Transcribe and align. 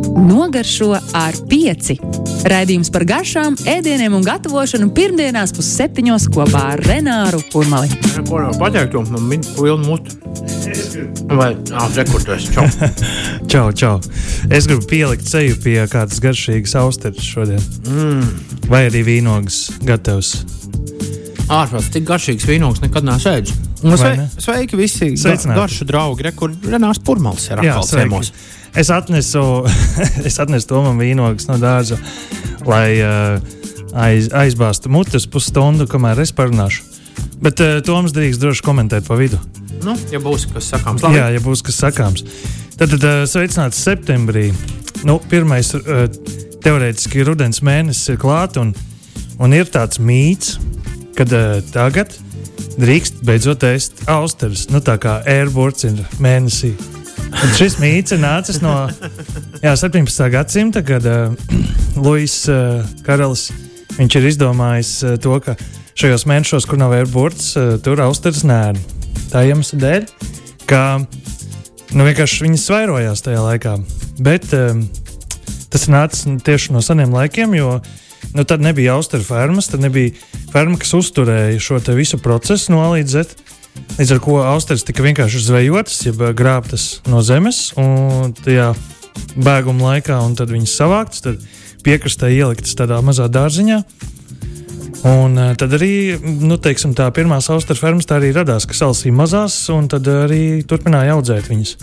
Nogaršo 0.00 0.94
ar 1.16 1.36
pieci. 1.48 1.96
Raidījums 2.48 2.90
par 2.92 3.04
garšām, 3.08 3.56
ēdieniem 3.68 4.14
un 4.16 4.24
gatavošanu 4.24 4.90
pirmdienās 4.96 5.52
pusseptiņos 5.56 6.28
kopā 6.32 6.62
ar 6.74 6.82
Renāru 6.86 7.42
Kurmali. 7.52 7.90
Ko 8.28 8.40
no 8.42 8.52
pateikt, 8.60 8.96
jo 8.96 9.04
man 9.10 9.32
ir 9.36 9.44
liela 9.60 9.78
muta. 9.82 10.16
Vai 11.30 11.50
rekurors? 11.96 12.48
Čau. 12.54 12.66
čau, 13.52 13.66
čau. 13.76 13.96
Es 14.50 14.68
gribu 14.70 14.86
pielikt 14.90 15.28
ceļu 15.30 15.58
pie 15.64 15.78
kādas 15.90 16.22
garšīgas 16.24 16.76
austeres 16.80 17.26
šodien. 17.26 17.64
Mm. 17.88 18.24
Vai 18.70 18.86
arī 18.88 19.04
vīnogas 19.06 19.66
gatavs. 19.86 20.38
Ārprāts, 21.50 21.90
tik 21.90 22.06
garšīgs 22.06 22.46
vīnogs 22.46 22.80
nekad 22.84 23.06
neesmu 23.06 23.34
ēdis. 23.34 23.58
Sve, 23.80 24.28
sveiki 24.36 24.76
visi 24.76 25.14
Sveicināti. 25.16 25.56
garšu 25.56 25.86
draugi, 25.88 26.26
re, 26.26 26.32
kur 26.36 26.52
Renārs 26.52 27.00
Purmals 27.02 27.48
ir 27.48 27.62
atkal 27.62 27.86
ciemos. 27.88 28.32
Es 28.74 28.90
atnesu, 28.90 29.64
es 30.28 30.38
atnesu 30.38 30.68
to 30.70 30.82
man 30.84 31.00
vīnogas 31.00 31.48
no 31.50 31.56
dārza, 31.60 31.98
lai 32.68 33.00
uh, 33.02 33.40
aiz, 33.98 34.30
aizbāztu 34.30 34.92
mutes 34.92 35.26
pusstundu, 35.30 35.88
kamēr 35.90 36.22
es 36.22 36.32
parunāšu. 36.36 36.86
Bet 37.42 37.62
uh, 37.64 37.80
Toms 37.84 38.14
drīkst 38.14 38.42
droši 38.42 38.64
komentēt 38.64 39.08
pa 39.08 39.18
vidu. 39.18 39.40
Nu, 39.84 39.96
ja 40.12 40.20
būs 40.22 40.46
kas 40.52 40.68
sakāms, 40.74 41.02
labi. 41.02 41.18
Jā, 41.18 41.30
ja 41.34 41.42
būs 41.42 41.64
kas 41.66 41.80
sakāms. 41.82 42.24
Tad, 42.76 42.92
tad 42.92 43.02
uh, 43.02 43.24
sveicināts 43.28 43.80
septembrī. 43.80 44.50
Nu, 45.08 45.18
pirmais 45.30 45.72
uh, 45.74 46.06
teorētiski 46.62 47.24
rudens 47.26 47.62
mēnesis 47.66 48.14
ir 48.14 48.20
klāts, 48.20 48.60
un, 48.60 48.74
un 49.40 49.56
ir 49.56 49.70
tāds 49.72 49.98
mīts, 49.98 50.58
kad 51.18 51.32
uh, 51.34 51.58
tagad 51.74 52.14
drīkst 52.80 53.24
beidzot 53.26 53.64
ēst 53.66 54.04
austerus. 54.08 54.68
Nu, 54.70 54.84
tā 54.84 54.94
kā 55.00 55.18
airburts 55.28 55.88
ir 55.88 56.04
mēnesī. 56.22 56.74
Un 57.30 57.52
šis 57.54 57.76
mīts 57.80 58.14
ir 58.14 58.20
nācis 58.22 58.58
no 58.62 58.74
jā, 59.62 59.72
17. 59.78 60.26
gadsimta, 60.32 60.82
kad 60.86 61.06
uh, 61.06 61.34
Luis 62.04 62.42
uh, 62.50 62.82
Karalis 63.06 63.48
ir 64.00 64.26
izdomājis 64.32 64.92
uh, 65.04 65.14
to, 65.22 65.36
ka 65.44 65.54
šajos 65.98 66.26
mēnešos, 66.30 66.66
kur 66.68 66.80
nav 66.80 66.94
airburts, 66.96 67.52
uh, 67.58 67.76
tur 67.82 68.02
austeris 68.04 68.42
nē. 68.48 68.60
Tā 69.30 69.44
iemesla 69.46 69.78
dēļ, 69.84 70.08
ka 70.70 70.82
nu, 71.00 72.02
vienkārši 72.06 72.46
viņas 72.48 72.68
vairojās 72.74 73.24
tajā 73.26 73.44
laikā. 73.46 73.76
Bet 74.20 74.50
um, 74.56 74.84
tas 75.70 75.86
nācis 75.92 76.26
tieši 76.46 76.74
no 76.74 76.82
seniem 76.84 77.14
laikiem, 77.14 77.54
jo 77.58 77.78
nu, 78.34 78.44
tad 78.44 78.62
nebija 78.62 78.98
austeru 78.98 79.26
fermas, 79.26 79.70
tad 79.70 79.84
nebija 79.84 80.14
ferma, 80.50 80.78
kas 80.80 80.92
uzturēja 80.98 81.62
šo 81.62 81.80
visu 81.94 82.18
procesu 82.22 82.74
no 82.74 82.82
A 82.84 82.98
līdz 83.98 84.14
ar 84.14 84.22
to 84.24 84.36
austeres 84.52 84.86
tika 84.86 85.04
vienkārši 85.04 85.42
zvejotas, 85.44 85.98
jeb 86.06 86.22
grābtas 86.36 87.00
no 87.10 87.22
zemes, 87.26 87.70
un 87.80 88.34
tajā 88.38 88.72
bēguma 89.36 89.94
laikā, 89.94 90.20
viņas 90.54 90.76
savāktas, 90.80 91.24
tad 91.26 91.44
piekrastē 91.84 92.30
ieliktas 92.32 92.76
tādā 92.78 93.00
mazā 93.04 93.28
dārziņā. 93.32 93.82
Un 95.06 95.38
uh, 95.38 95.52
tad 95.56 95.72
arī 95.78 96.18
nu, 96.20 96.58
teiksim, 96.60 96.92
tā 96.96 97.06
pirmā 97.16 97.38
austeru 97.40 97.78
fermas 97.78 98.08
tā 98.08 98.18
arī 98.18 98.34
radās, 98.36 98.66
kas 98.68 98.82
salasīja 98.82 99.16
mazās, 99.16 99.56
un 99.72 99.88
tad 99.88 100.08
arī 100.12 100.60
turpināja 100.68 101.14
audzēt 101.16 101.48
viņas. 101.48 101.76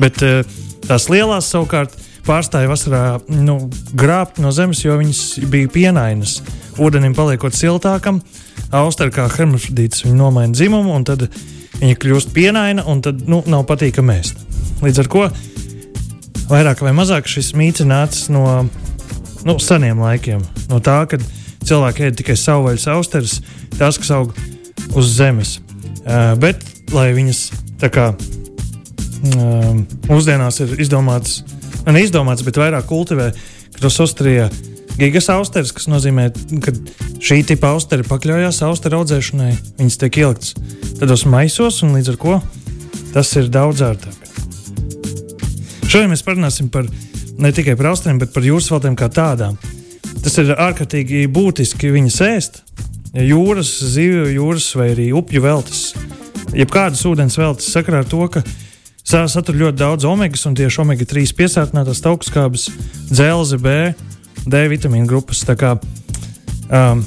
Bet 0.00 0.22
uh, 0.24 0.40
tās 0.86 1.10
lielās 1.12 1.50
savukārt 1.52 1.98
pārstāja 2.26 2.70
vasarā 2.70 3.04
nu, 3.28 3.58
grābt 3.98 4.40
no 4.40 4.52
zemes, 4.54 4.84
jo 4.86 4.96
viņas 5.00 5.22
bija 5.52 5.72
pienainas. 5.74 6.38
Ūdenim 6.80 7.12
paliekot 7.16 7.56
siltākam, 7.56 8.22
auster 8.72 9.10
kā 9.12 9.26
hermafrodīts 9.32 10.06
viņa 10.06 10.16
nomaina 10.16 10.56
dzimumu, 10.56 10.94
un 10.96 11.04
tad 11.04 11.26
viņa 11.80 11.98
kļūst 12.00 12.32
pienaina, 12.32 12.86
un 12.88 13.02
tad 13.04 13.26
nu, 13.28 13.42
nav 13.50 13.66
patīkami 13.68 14.16
ēst. 14.16 14.40
Līdz 14.82 15.02
ar 15.02 15.10
to 15.12 15.26
vairāk 16.48 16.82
vai 16.84 16.94
mazāk 16.96 17.28
šis 17.30 17.52
mīts 17.58 17.84
nācis 17.86 18.30
no 18.32 18.64
nu, 19.44 19.58
seniem 19.60 20.00
laikiem. 20.02 20.42
No 20.70 20.80
tā, 20.84 21.02
kad 21.10 21.22
cilvēki 21.66 22.08
ēda 22.08 22.20
tikai 22.22 22.36
savvaļas 22.38 22.88
austeres, 22.94 23.38
tās, 23.78 23.98
kas 24.00 24.12
aug 24.16 24.32
uz 24.98 25.12
zemes. 25.16 25.58
Uh, 26.02 26.32
bet, 26.40 26.64
lai 26.94 27.12
viņas 27.14 27.44
tā 27.82 27.90
kā 27.92 28.10
uh, 28.16 29.72
mūsdienās 30.08 30.62
ir 30.64 30.74
izdomātas 30.82 31.42
un 31.86 31.98
izdomāts, 31.98 32.44
bet 32.46 32.58
vairāk 32.58 32.88
kultivē 32.90 33.30
Krasostrijā 33.78 34.48
gigas 34.98 35.28
austeres, 35.32 35.72
kas 35.74 35.88
nozīmē, 35.90 36.28
ka 36.64 36.74
šī 37.22 37.42
tipa 37.48 37.72
austeri 37.76 38.06
pakļaujas 38.06 38.62
austeru 38.66 39.02
audzēšanai. 39.02 39.52
Viņas 39.80 40.00
tiek 40.02 40.18
ieliktas 40.22 40.54
tādos 41.00 41.26
maisos, 41.28 41.82
un 41.86 41.96
līdz 41.96 42.12
ar 42.14 42.18
to 42.24 42.40
tas 43.12 43.32
ir 43.36 43.50
daudz 43.52 43.82
ērtāk. 43.84 44.18
Šodien 45.84 46.12
mēs 46.12 46.24
parunāsim 46.24 46.70
par 46.72 46.86
ne 47.42 47.50
tikai 47.52 47.76
par 47.76 47.90
austeriem, 47.92 48.20
bet 48.22 48.32
par 48.32 48.46
jūras 48.46 48.70
veltēm 48.72 48.96
kā 48.96 49.10
tādām. 49.12 49.58
Tas 50.22 50.38
ir 50.40 50.54
ārkārtīgi 50.54 51.26
būtiski 51.32 51.90
viņas 51.92 52.18
ēst. 52.28 52.62
Jūras, 53.12 53.68
zivju 53.92 54.30
jūras 54.32 54.70
vai 54.78 54.92
arī 54.94 55.10
upju 55.12 55.42
veltes, 55.44 55.82
jebkādas 56.56 57.02
ūdens 57.08 57.36
veltes 57.36 57.68
sakarā 57.74 58.00
ar 58.00 58.08
to, 58.08 58.22
ka 58.32 58.40
satur 59.04 59.58
ļoti 59.58 59.76
daudz 59.82 60.06
omegas, 60.08 60.46
un 60.48 60.56
tieši 60.56 60.80
omega 60.80 61.04
3 61.10 61.34
piesātinātās 61.36 62.00
augstskābes, 62.08 62.70
dzelzi, 63.10 63.58
B, 63.60 63.74
D 64.46 64.62
vitamīnu 64.72 65.08
grupas. 65.10 65.44
Kā, 65.58 65.76
um, 66.68 67.02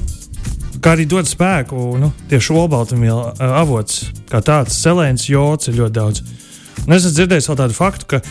kā 0.79 0.96
arī 0.96 1.07
dod 1.09 1.28
spēku, 1.29 1.96
nu, 2.01 2.12
tieši 2.31 2.56
olbaltumvielu 2.56 3.22
uh, 3.31 3.56
avots, 3.62 4.09
kā 4.31 4.41
tāds 4.46 4.78
selēns, 4.81 5.28
jods 5.29 5.72
ir 5.72 5.79
ļoti 5.81 5.96
daudz. 6.00 6.25
Un 6.85 6.96
es 6.96 7.03
esmu 7.03 7.16
dzirdējis 7.19 7.50
vēl 7.50 7.59
tādu 7.63 7.78
faktu, 7.78 8.09
ka 8.13 8.22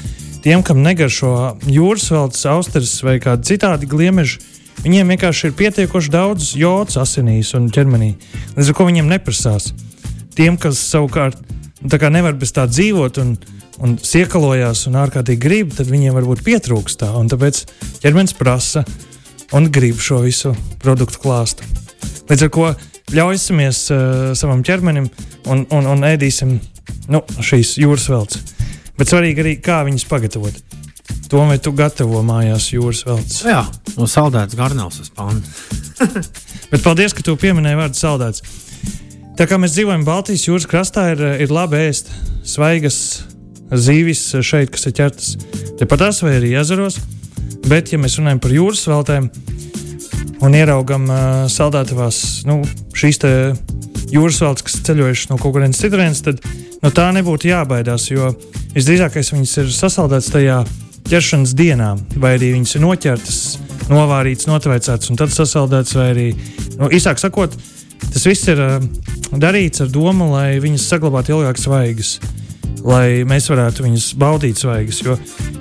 tiem, 0.45 0.63
kam 0.67 0.83
negaršo 0.85 1.33
jūras 1.73 2.11
veltes, 2.13 2.45
austeres 2.51 2.95
vai 3.05 3.17
kādi 3.23 3.55
citādi 3.55 3.89
gliemeži, 3.91 4.41
viņiem 4.85 5.15
vienkārši 5.15 5.49
ir 5.49 5.57
pietiekoši 5.59 6.13
daudz 6.13 6.53
jods 6.59 6.99
asinīs 7.01 7.55
un 7.59 7.71
ķermenī. 7.73 8.15
Līdz 8.55 8.71
ar 8.71 8.79
to 8.79 8.89
viņiem 8.91 9.11
neprasās. 9.11 9.73
Tiem, 10.35 10.59
kas 10.61 10.81
savukārt 10.91 11.41
nu, 11.85 12.11
nevar 12.11 12.37
bez 12.39 12.53
tā 12.55 12.67
dzīvot 12.71 13.21
un 13.23 13.37
un 13.83 13.97
siekalojās 14.03 14.85
un 14.91 14.99
ārkārtīgi 15.03 15.43
grib, 15.43 15.75
tad 15.75 15.91
viņiem 15.91 16.15
varbūt 16.17 16.45
pietrūkst 16.47 17.01
tā. 17.03 17.11
Tāpēc 17.33 17.63
ķermenis 18.05 18.37
prasa 18.39 18.85
un 19.55 19.71
grib 19.75 20.01
šo 20.03 20.21
visu 20.25 20.55
produktu 20.83 21.23
klāstu. 21.23 21.67
Līdz 22.31 22.47
ar 22.47 22.53
to 22.55 22.69
ļausimies 23.15 23.81
uh, 23.93 24.31
savam 24.39 24.63
ķermenim 24.67 25.11
un, 25.51 25.67
un, 25.75 25.91
un 25.91 26.07
ēdīsim 26.09 26.57
nu, 27.13 27.21
šīs 27.41 27.77
jūras 27.83 28.09
veltes. 28.13 28.55
Bet 28.99 29.11
svarīgi 29.11 29.43
arī, 29.43 29.57
kā 29.63 29.83
viņas 29.87 30.07
pagatavot. 30.09 30.63
To 31.33 31.43
vai 31.49 31.59
tu 31.59 31.73
gatavo 31.75 32.23
mājās 32.25 32.71
jūras 32.73 33.03
veltes? 33.09 33.43
Jā, 33.45 33.65
no 33.99 34.07
saldētas 34.09 34.57
garnēlas 34.59 35.01
uz 35.03 35.11
pāna. 35.15 35.41
Bet 36.73 36.85
paldies, 36.85 37.15
ka 37.17 37.25
tu 37.27 37.35
pieminēji 37.41 37.81
vārdu 37.81 37.99
saldēts. 37.99 38.45
Tā 39.35 39.49
kā 39.51 39.59
mēs 39.59 39.75
dzīvojam 39.75 40.05
Baltijas 40.07 40.47
jūras 40.47 40.69
krastā, 40.71 41.09
ir, 41.17 41.25
ir 41.43 41.53
labi 41.53 41.81
ēst 41.89 42.13
svaigas 42.47 42.99
zīvis 43.73 44.23
šeit, 44.45 44.71
kas 44.73 44.87
ir 44.89 44.97
ķertas 44.99 45.35
tepatās 45.81 46.23
vai 46.25 46.37
arī 46.39 46.55
ezeros. 46.61 47.01
Bet, 47.65 47.93
ja 47.93 47.99
mēs 48.01 48.19
runājam 48.19 48.43
par 48.45 48.53
jūras 48.53 48.85
veltēm 48.91 49.31
un 50.45 50.57
ieraugam 50.57 51.07
uh, 51.09 51.19
saldētavās 51.49 52.19
nu, 52.49 52.61
šīs 52.97 53.21
jūras 54.13 54.41
veltes, 54.45 54.67
kas 54.67 54.81
ceļojušas 54.87 55.31
no 55.31 55.39
kaut 55.41 55.57
kurienes 55.57 55.81
citurienes, 55.81 56.21
tad 56.27 56.43
no 56.83 56.93
tā 56.95 57.09
nebūtu 57.17 57.49
jābaidās. 57.49 58.11
Jo 58.13 58.35
visdrīzākais 58.75 59.33
viņas 59.33 59.57
ir 59.63 59.73
sasaldētas 59.73 60.33
tajā 60.35 60.59
ķeršanas 61.09 61.57
dienā, 61.57 61.95
vai 62.21 62.35
arī 62.37 62.53
viņas 62.59 62.77
ir 62.77 62.85
noķertas, 62.85 63.41
novārītas, 63.93 64.49
notveicētas 64.51 65.13
un 65.13 65.21
tad 65.21 65.33
sasaldētas. 65.33 65.97
Vai 65.97 66.11
arī, 66.13 66.29
nu, 66.77 66.93
īsāk 66.93 67.23
sakot, 67.23 67.57
tas 68.11 68.29
viss 68.29 68.53
ir 68.53 68.61
uh, 68.61 68.79
darīts 69.33 69.85
ar 69.85 69.93
domu, 69.93 70.35
lai 70.37 70.61
viņas 70.61 70.89
saglabātu 70.93 71.39
ilgāk 71.39 71.61
svaigas 71.61 72.19
lai 72.85 73.25
mēs 73.29 73.49
varētu 73.51 73.87
viņus 73.87 74.11
baudīt 74.21 74.61
svaigas. 74.61 75.01
Jo, 75.05 75.17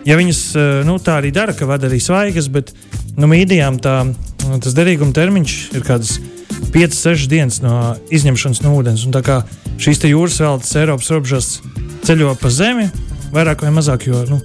ja 0.07 0.17
viņas 0.19 0.41
eh, 0.59 0.71
nu, 0.87 0.97
tā 0.99 1.19
arī 1.21 1.31
dara, 1.35 1.55
ka 1.55 1.67
vada 1.69 1.87
arī 1.89 2.01
svaigas, 2.03 2.49
bet 2.51 2.73
nu, 3.17 3.29
mīdijām 3.31 3.79
tā, 3.83 4.01
tas 4.63 4.75
derīguma 4.75 5.15
termiņš 5.15 5.57
ir 5.77 5.85
kāds 5.87 6.17
5-6 6.73 7.29
dienas 7.31 7.61
no 7.63 7.93
izņemšanas 8.13 8.63
no 8.65 8.73
ūdens. 8.77 9.05
Un 9.07 9.15
tā 9.15 9.23
kā 9.25 9.41
šīs 9.81 10.03
jūras 10.09 10.41
veltes 10.43 10.75
Eiropas 10.79 11.11
robežās 11.13 11.53
ceļo 12.03 12.35
pa 12.41 12.51
zemi, 12.51 12.89
vairāk 13.33 13.63
vai 13.63 13.71
mazāk, 13.73 14.07
jo 14.09 14.25
nu, 14.29 14.41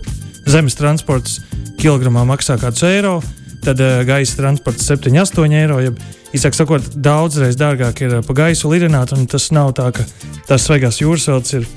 zemes 0.48 0.78
transports 0.78 1.40
kilogramā 1.78 2.24
maksā 2.28 2.58
kādus 2.60 2.84
eiro, 2.86 3.18
tad 3.64 3.80
uh, 3.82 4.00
gaisa 4.06 4.38
transports 4.38 4.86
7-8 4.90 5.58
eiro. 5.58 5.82
Ja, 5.82 5.92
Īsāk 6.36 6.52
sakot, 6.52 6.84
daudzreiz 7.00 7.56
dārgāk 7.56 8.02
ir 8.04 8.18
pa 8.26 8.34
gaisu 8.36 8.68
lidināt, 8.68 9.14
un 9.16 9.24
tas 9.30 9.46
nav 9.54 9.70
tā, 9.78 9.86
ka 9.96 10.04
tās 10.44 10.66
svaigās 10.66 11.00
jūras 11.00 11.24
veltes 11.30 11.54
ir 11.56 11.68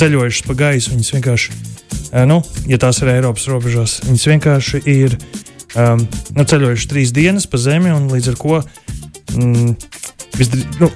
ceļojušas 0.00 0.46
pa 0.48 0.56
gaisu. 0.58 0.92
Viņas 0.94 1.12
vienkārši, 1.16 1.56
nu, 2.30 2.40
ja 2.70 2.80
tās 2.82 3.00
ir 3.02 3.12
Eiropas 3.14 3.48
robežās, 3.50 3.98
viņas 4.08 4.28
vienkārši 4.32 4.82
ir 4.90 5.16
um, 5.18 6.04
nu, 6.36 6.44
ceļojušas 6.44 6.90
trīs 6.90 7.14
dienas 7.14 7.48
pa 7.50 7.60
zemi, 7.62 7.92
un 7.94 8.10
līdz 8.12 8.32
ar 8.34 8.38
to 8.40 8.60
mm, 9.38 9.74
visdri, 10.38 10.66
nu, 10.82 10.90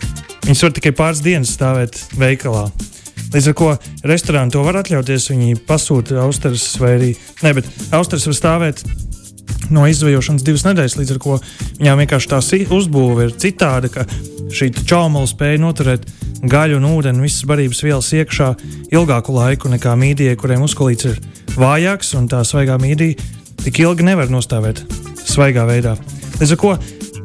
viņas 0.47 0.65
var 0.67 0.77
tikai 0.79 0.95
pāris 1.00 1.25
dienas 1.25 1.55
stāvēt 1.56 2.00
veikalā. 2.19 2.69
Līdz 3.29 3.50
ar 3.50 3.56
to 3.61 3.73
restorāni 4.09 4.55
to 4.55 4.62
var 4.65 4.79
atļauties. 4.81 5.29
Viņi 5.35 5.59
pasūta 5.69 6.17
austeres 6.23 6.65
vai 6.81 6.95
arī. 6.97 7.11
Nē, 7.45 7.53
bet 7.59 7.69
austeres 7.93 8.25
var 8.31 8.37
stāvēt 8.39 8.81
no 9.75 9.85
izdzīvošanas 9.89 10.45
divas 10.47 10.65
nedēļas, 10.65 10.97
līdz 10.97 11.15
ar 11.15 11.21
to 11.25 11.37
viņām 11.81 12.03
vienkārši 12.03 12.31
tā 12.31 12.41
uzbūve 12.79 13.29
ir 13.29 13.35
citāda, 13.41 13.91
ka 13.93 14.06
šī 14.55 14.71
čaumala 14.81 15.29
spēja 15.29 15.61
noturēt 15.61 16.06
gaļu 16.43 16.79
un 16.79 16.87
ūdeni, 16.93 17.25
visas 17.25 17.46
barības 17.49 17.82
vielas 17.82 18.12
iekšā 18.14 18.52
ilgāku 18.94 19.35
laiku 19.35 19.70
nekā 19.73 19.94
mīdijai, 19.99 20.37
kuriem 20.38 20.62
uzkolīts 20.67 21.08
ir 21.08 21.19
vājāks, 21.58 22.14
un 22.19 22.29
tā 22.31 22.44
svaigā 22.46 22.79
mīdija 22.81 23.19
tik 23.64 23.81
ilgi 23.82 24.06
nevar 24.06 24.31
nostāvēt 24.31 24.85
svaigā 25.26 25.67
veidā. 25.69 25.96
Līdz 26.38 26.55
ar 26.55 26.61
to 26.62 26.76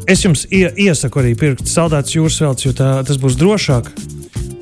es 0.10 0.24
jums 0.26 0.48
ie, 0.50 0.66
iesaku 0.88 1.22
arī 1.22 1.36
pirkt 1.40 1.70
saldētas 1.70 2.18
jūras 2.18 2.42
veltes, 2.44 2.66
jo 2.66 2.74
tā, 2.78 2.96
tas 3.06 3.22
būs 3.22 3.38
drošāk. 3.40 3.94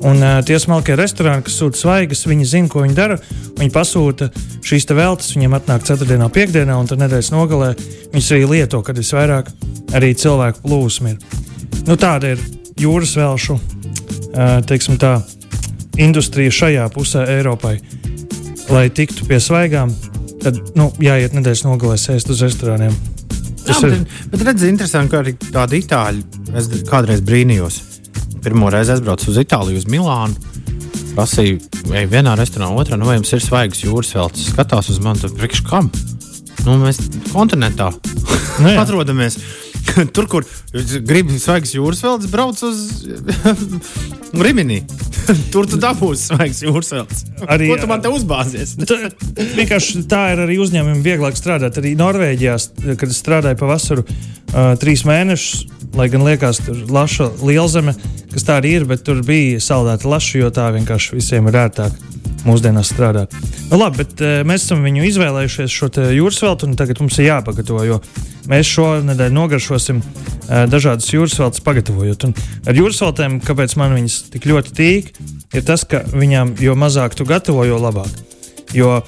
Un 0.02 0.18
uh, 0.18 0.40
tie 0.42 0.56
smalkie 0.58 0.96
restorāni, 0.98 1.44
kas 1.46 1.56
sūta 1.60 1.78
svaigas, 1.78 2.24
viņi 2.26 2.46
zina, 2.50 2.70
ko 2.70 2.82
viņi 2.82 2.96
dara. 2.96 3.20
Viņi 3.58 3.70
pasūta 3.70 4.32
šīs 4.66 4.88
veltes, 4.90 5.30
viņiem 5.36 5.54
atnāk 5.54 5.86
ceturtdienā, 5.86 6.26
piekdienā, 6.34 6.74
un 6.74 6.90
tad 6.90 6.98
nedēļas 7.04 7.30
nogalē 7.30 7.70
viņas 8.10 8.32
arī 8.34 8.48
lieto, 8.50 8.82
kad 8.82 8.98
visvairāk 8.98 9.52
arī 9.94 10.10
cilvēku 10.18 10.64
plūsma 10.66 11.14
ir. 11.14 11.22
Nu, 11.86 11.94
tāda 11.94 12.34
ir 12.34 12.42
jūras 12.82 13.14
velšu 13.18 13.60
teiksim, 14.68 14.98
tā, 15.00 15.18
industrija 16.00 16.52
šajā 16.54 16.88
pusē 16.94 17.26
Eiropai. 17.36 17.78
Lai 18.72 18.86
tiktu 18.94 19.26
pie 19.28 19.40
svaigām, 19.42 19.92
tad 20.42 20.58
nu, 20.78 20.88
jāiet 21.02 21.34
nedēļas 21.36 21.64
nogalē 21.66 21.98
sēst 22.00 22.30
uz 22.32 22.42
restorāniem. 22.46 22.94
Tas 23.62 23.78
Jā, 23.78 23.92
bet, 23.92 23.96
ir 23.96 24.30
bet 24.32 24.44
redziet, 24.48 24.70
interesanti, 24.72 25.12
ka 25.12 25.22
arī 25.22 25.36
tādi 25.38 25.82
itāļi 25.82 26.22
es 26.58 26.70
kādreiz 26.88 27.22
brīnījos 27.26 27.82
pirmo 28.42 28.70
reizi 28.70 28.92
aizbraucu 28.92 29.30
uz 29.30 29.38
Itāliju, 29.42 29.78
uz 29.78 29.88
Milānu. 29.90 30.34
Prasīju, 31.12 31.58
ej, 31.92 32.06
vienā 32.10 32.34
restorānā, 32.38 32.72
otrā, 32.80 32.96
nu, 32.98 33.06
vai 33.06 33.18
jums 33.18 33.32
ir 33.36 33.42
svaigs 33.44 33.84
jūras 33.84 34.14
veltes. 34.16 34.48
Skatās 34.50 34.88
uz 34.90 34.98
mani, 35.04 35.20
tad 35.22 35.36
priekš 35.36 35.62
kam? 35.68 35.90
Nu, 36.64 36.78
mēs 36.80 37.00
kontinentā 37.30 37.90
nu, 38.62 38.72
atrodamies. 38.82 39.38
Tur, 40.14 40.26
kur 40.30 40.46
gribi 41.06 41.38
svaigs 41.42 41.74
jūras 41.76 42.02
veltes, 42.04 42.30
brauc 42.32 42.60
uz 42.66 42.82
Rimini. 44.46 44.80
Tur 45.52 45.68
tu 45.68 45.78
dabūsi 45.80 46.30
svaigs 46.32 46.62
jūras 46.64 46.92
veltes. 46.94 47.24
Arī, 47.46 47.68
Ko 47.70 47.78
tu 47.82 47.90
man 47.90 48.02
te 48.04 48.10
uzbāzies? 48.12 48.74
tā, 48.88 48.98
vienkārši 49.58 50.04
tā 50.10 50.22
ir 50.34 50.42
arī 50.46 50.56
uzņēmumiem 50.62 51.04
vieglāk 51.04 51.36
strādāt. 51.38 51.78
Arī 51.82 51.94
Norvēģijā, 52.00 52.56
kad 53.00 53.12
strādāju 53.14 53.60
pavasaru 53.60 54.06
uh, 54.06 54.72
trīs 54.80 55.04
mēnešus, 55.08 55.66
lai 55.98 56.08
gan 56.12 56.24
liekas, 56.24 56.62
tur 56.64 56.80
laša 56.90 57.28
lielzeme, 57.44 57.94
kas 58.32 58.48
tā 58.48 58.58
arī 58.62 58.78
ir, 58.80 58.88
bet 58.88 59.04
tur 59.06 59.20
bija 59.26 59.60
saldēta 59.62 60.08
laša, 60.08 60.38
jo 60.40 60.50
tā 60.54 60.70
vienkārši 60.78 61.18
visiem 61.20 61.52
ir 61.52 61.60
ērtāk 61.66 62.00
mūsdienās 62.46 62.90
strādāt. 62.92 63.34
Nu, 63.70 63.78
labi, 63.78 64.02
bet 64.02 64.22
uh, 64.22 64.40
mēs 64.48 64.66
esam 64.66 64.82
viņu 64.84 65.06
izvēlējušies 65.08 65.74
šo 65.74 65.90
jūras 66.12 66.40
veltu, 66.44 66.68
un 66.68 66.78
tagad 66.78 67.02
mums 67.02 67.18
ir 67.20 67.28
jāpagatavo, 67.30 67.84
jo 67.86 67.98
mēs 68.50 68.70
šonadēļ 68.74 69.34
nogaršosim 69.36 70.00
uh, 70.02 70.64
dažādas 70.70 71.10
jūras 71.12 71.38
veltes 71.40 71.64
pagatavojot. 71.64 72.28
Un 72.28 72.34
ar 72.68 72.78
jūras 72.78 73.00
veltēm, 73.04 73.38
kāpēc 73.46 73.76
man 73.80 73.96
viņas 73.98 74.18
tik 74.34 74.48
ļoti 74.50 74.76
tīk, 74.78 75.12
ir 75.54 75.66
tas, 75.68 75.86
ka 75.88 76.04
viņām 76.12 76.56
jo 76.62 76.76
mazāk 76.78 77.16
tu 77.18 77.28
gatavo, 77.28 77.66
jo 77.68 77.80
labāk. 77.82 78.10
Jo 78.76 79.00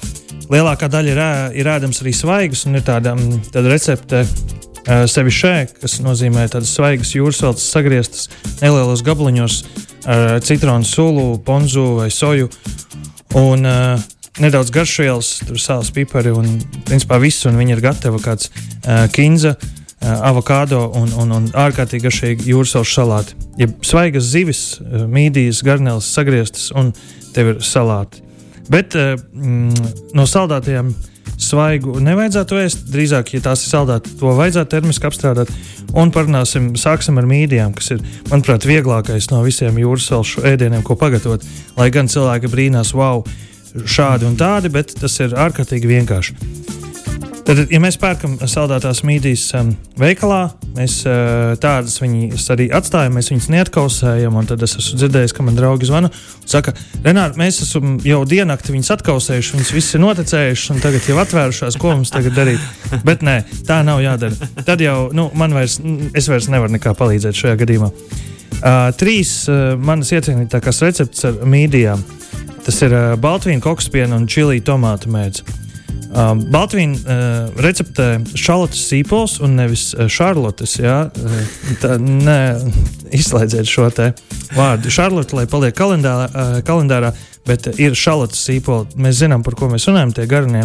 lielākā 0.51 0.89
daļa 0.91 1.15
ir, 1.15 1.23
ir 1.61 1.71
ēdams 1.75 2.03
arī 2.03 2.13
svaigas, 2.15 2.65
un 2.69 2.79
ir 2.79 2.85
tāda, 2.85 3.15
tāda 3.51 3.71
recepte 3.71 4.23
uh, 4.25 5.03
sevi 5.11 5.33
šeit, 5.33 5.75
kas 5.81 5.99
nozīmē 6.05 6.47
tādas 6.53 6.75
svaigas 6.77 7.15
jūras 7.17 7.41
veltes 7.43 7.67
sagrieztas 7.73 8.29
nelielos 8.61 9.03
gabaliņos 9.05 9.59
ar 10.05 10.39
citronu 10.45 10.85
sulu, 10.85 11.39
ponzu 11.41 11.95
vai 11.99 12.11
soju. 12.13 12.49
Un, 13.35 13.65
uh, 13.67 13.99
nedaudz 14.39 14.71
garšvielas, 14.71 15.31
tur 15.47 15.59
sāls, 15.59 15.89
pipari 15.95 16.31
un 16.31 16.47
principā 16.87 17.17
viss, 17.19 17.43
un 17.49 17.57
viņi 17.59 17.75
ir 17.75 17.81
gatavi 17.83 18.21
kāds 18.23 18.51
uh, 18.51 19.05
kinza. 19.11 19.55
Uh, 20.05 20.11
avokado 20.27 20.85
un, 20.99 21.09
un, 21.19 21.31
un 21.33 21.45
ārkārtīgi 21.55 22.03
garšīgi 22.05 22.49
jūras 22.51 22.75
salāti. 22.91 23.35
Ja 23.59 23.67
svaigas 23.83 24.27
zivis, 24.31 24.61
uh, 24.79 25.03
mīdijas, 25.09 25.63
garneles 25.65 26.07
sagrieztas 26.15 26.69
un 26.75 26.93
tev 27.35 27.55
ir 27.55 27.61
salāti. 27.65 28.21
Bet 28.71 28.95
uh, 28.99 29.15
mm, 29.15 29.91
no 30.15 30.27
saldētajām 30.29 30.93
svaigu 31.41 31.99
nevajadzētu 32.03 32.59
ēst. 32.61 32.85
Drīzāk, 32.91 33.33
ja 33.35 33.43
tās 33.49 33.65
ir 33.65 33.73
saldētas, 33.73 34.17
to 34.19 34.35
vajadzētu 34.37 34.71
termiski 34.75 35.09
apstrādāt. 35.09 35.51
Un 35.95 36.11
parunāsim, 36.15 36.73
sāksim 36.79 37.19
ar 37.21 37.27
mīdijām, 37.29 37.75
kas 37.77 37.95
ir, 37.95 38.03
manuprāt, 38.31 38.67
vieglākais 38.67 39.29
no 39.31 39.41
visiem 39.45 39.79
jūras 39.79 40.09
salšu 40.11 40.45
ēdieniem, 40.51 40.83
ko 40.85 40.97
pagatavot. 40.99 41.45
Lai 41.79 41.91
gan 41.95 42.11
cilvēki 42.11 42.51
brīnās, 42.51 42.95
wow, 42.97 43.23
šādi 43.83 44.29
un 44.29 44.39
tādi, 44.39 44.71
bet 44.73 44.95
tas 44.99 45.19
ir 45.23 45.35
ārkārtīgi 45.47 45.93
vienkārši. 45.95 46.74
Tad, 47.45 47.59
ja 47.69 47.77
mēs 47.77 47.99
pērkam 48.01 48.39
saldētās 48.49 49.03
mītnes 49.05 49.43
um, 49.53 49.67
veikalā, 50.01 50.47
mēs 50.73 50.95
uh, 51.05 51.51
tādas 51.61 51.99
viņas 52.01 52.45
arī 52.55 52.65
atstājam, 52.73 53.13
mēs 53.13 53.27
viņas 53.29 53.49
neatkausējam. 53.53 54.39
Tad 54.49 54.63
es 54.65 54.73
esmu 54.79 54.97
dzirdējis, 54.97 55.33
ka 55.37 55.45
man 55.45 55.57
draugi 55.57 55.85
zvana 55.85 56.09
un 56.09 56.47
saka, 56.49 56.73
Renāri, 57.05 57.37
mēs 57.37 57.59
esam 57.61 57.99
jau 58.01 58.23
diennakti 58.25 58.73
viņas 58.73 58.89
atkausējuši, 58.95 59.53
viņas 59.59 59.73
visas 59.75 59.93
ir 59.93 60.01
noticējušas 60.01 60.73
un 60.73 60.81
tagad 60.81 61.09
jau 61.11 61.19
atvērušās, 61.21 61.77
ko 61.81 61.91
mums 61.93 62.13
tagad 62.15 62.33
darīt. 62.39 62.63
Bet 63.05 63.21
nē, 63.25 63.35
tā 63.67 63.77
nav 63.85 64.01
jādara. 64.01 64.49
Tad 64.65 64.81
jau 64.81 64.95
nu, 65.13 65.27
man 65.37 65.53
vairs, 65.53 65.77
es 66.17 66.29
vairs 66.31 66.49
nevaru 66.49 66.73
nekā 66.79 66.95
palīdzēt 66.97 67.37
šajā 67.43 67.59
gadījumā. 67.61 67.91
Uh, 68.55 68.89
trīs 68.97 69.35
uh, 69.51 69.75
manas 69.77 70.09
iecienītākās 70.17 70.81
receptes 70.81 71.29
ar 71.29 71.37
mīdijām. 71.45 72.01
Tas 72.65 72.81
ir 72.81 72.97
uh, 72.97 73.13
baltvīna, 73.21 73.61
kokspiena 73.61 74.17
un 74.17 74.25
čili 74.31 74.65
tomātu 74.65 75.13
mēdz. 75.13 75.64
Um, 76.15 76.39
Baltvīna 76.47 76.95
uh, 76.95 77.57
receptē 77.59 78.21
šālotas 78.39 78.85
sīpols 78.87 79.33
un 79.43 79.57
nevis 79.59 79.89
uh, 79.93 80.05
šarlotes. 80.07 80.77
Ja? 80.79 81.09
Uh, 81.11 81.41
tā, 81.81 81.97
nē, 81.99 82.37
izslēdziet 83.15 83.67
šo 83.67 83.89
te 83.91 84.13
vārdu. 84.55 84.93
Šarlote, 84.95 85.35
lai 85.35 85.43
paliek 85.51 85.75
kalendārā, 85.75 86.29
uh, 86.29 86.57
kalendārā 86.63 87.11
bet 87.45 87.67
ir 87.75 87.97
šālotas 87.99 88.39
sīpoli. 88.47 88.95
Mēs 89.01 89.19
zinām, 89.19 89.43
par 89.43 89.57
ko 89.59 89.67
mēs 89.71 89.89
runājam. 89.89 90.15
Tie 90.15 90.27
garnie, 90.29 90.63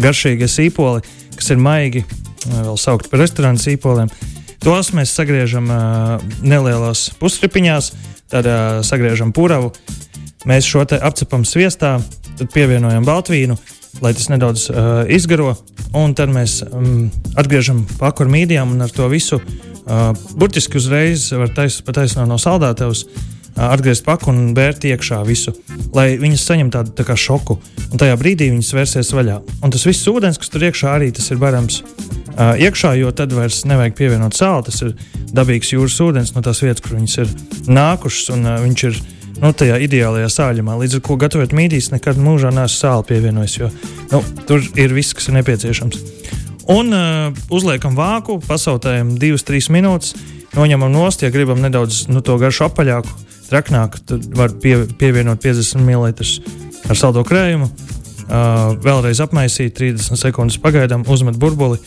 garšīgie 0.00 0.48
sīpoli, 0.48 1.04
kas 1.36 1.52
ir 1.52 1.60
maigi, 1.62 2.06
vēl 2.48 2.80
saukt 2.80 3.12
par 3.12 3.22
restorānu 3.26 3.60
sīpoliem. 3.60 4.08
Tos 4.64 4.94
mēs 4.96 5.12
sagriežam 5.14 5.68
uh, 5.70 6.30
nelielos 6.40 7.10
pustripiņās, 7.20 7.92
tad 8.32 8.48
uh, 8.48 8.80
sagriežam 8.86 9.36
puravu. 9.36 9.74
Mēs 10.48 10.66
šo 10.66 10.88
te 10.88 10.96
apcepam 10.96 11.44
sviestā, 11.46 11.98
tad 12.38 12.54
pievienojam 12.54 13.04
baltvīnu 13.06 13.58
lai 14.02 14.12
tas 14.14 14.28
nedaudz 14.32 14.68
uh, 14.70 15.02
izgaro. 15.10 15.54
Un 15.96 16.14
tad 16.16 16.32
mēs 16.32 16.60
um, 16.66 17.08
atgriežam 17.38 17.84
ar 18.00 18.30
mīdijām 18.30 18.74
un 18.74 18.84
ar 18.84 18.92
to 18.92 19.08
visu 19.08 19.40
uh, 19.40 20.12
burtiski 20.36 20.78
uzreiz 20.80 21.30
var 21.32 21.52
tais, 21.56 21.80
pataisnot 21.84 22.28
no 22.28 22.38
saldētavas. 22.40 23.04
Uh, 23.58 23.72
atgriezt 23.72 24.04
paku 24.06 24.30
un 24.30 24.52
bērt 24.54 24.84
iekšā 24.86 25.18
visu, 25.26 25.52
lai 25.96 26.12
viņas 26.20 26.44
saņemtu 26.46 26.76
tādu 26.76 26.94
tā 26.98 27.06
kā 27.08 27.16
šoku. 27.18 27.58
Un 27.88 28.00
tajā 28.00 28.14
brīdī 28.20 28.50
viņas 28.52 28.74
vērsies 28.76 29.12
vaļā. 29.16 29.40
Un 29.64 29.74
tas 29.74 29.86
viss 29.88 30.06
ūdens, 30.10 30.38
kas 30.38 30.52
tur 30.52 30.68
iekšā 30.68 30.94
arī 30.94 31.10
tas 31.16 31.26
ir 31.32 31.40
barams 31.42 31.80
uh, 31.82 32.54
iekšā, 32.54 32.94
jo 33.00 33.10
tad 33.16 33.34
vairs 33.34 33.64
nevajag 33.68 33.96
pievienot 33.98 34.36
sāli. 34.38 34.68
Tas 34.68 34.82
ir 34.84 34.94
dabīgs 35.34 35.72
jūras 35.74 35.98
ūdens 36.04 36.34
no 36.36 36.44
tās 36.44 36.62
vietas, 36.62 36.84
kur 36.84 36.98
viņas 36.98 37.18
ir 37.24 37.32
nākušas, 37.66 38.34
un 38.36 38.46
uh, 38.46 38.60
viņš 38.66 38.86
ir 38.90 39.00
nu, 39.42 39.52
tajā 39.52 39.78
ideālajā 39.84 40.28
sāļumā. 40.32 40.76
Līdz 40.82 40.98
ar 40.98 41.04
to 41.06 41.16
gatavot 41.20 41.54
mītīs, 41.56 41.90
nekad 41.94 42.18
mūžā 42.22 42.52
nesu 42.54 42.80
sāli 42.82 43.06
pievienojis, 43.10 43.56
jo 43.60 43.70
nu, 44.12 44.22
tur 44.48 44.64
ir 44.78 44.94
viss, 44.96 45.14
kas 45.16 45.30
ir 45.30 45.38
nepieciešams. 45.38 46.00
Un 46.68 46.92
uh, 46.92 47.44
uzliekam 47.54 47.96
vāku, 47.96 48.38
pasautējam 48.44 49.14
2-3 49.20 49.70
minūtes, 49.72 50.14
noņemam 50.56 50.92
nost, 50.92 51.24
ja 51.24 51.32
gribam 51.32 51.62
nedaudz 51.64 52.06
nu, 52.12 52.20
to 52.24 52.36
garšu 52.40 52.66
apaļāku, 52.68 53.14
traknāku, 53.48 54.02
tad 54.10 54.26
var 54.36 54.52
pie, 54.60 54.82
pievienot 55.00 55.40
50 55.44 55.80
ml 55.80 56.10
ar 56.88 56.98
saldo 56.98 57.24
krējumu. 57.24 57.70
Uh, 58.28 58.74
vēlreiz 58.84 59.22
apmaisīt, 59.24 59.72
30 59.78 60.20
sekundes 60.20 60.58
pagaidām, 60.60 61.06
uzmet 61.08 61.38
burbuli, 61.40 61.78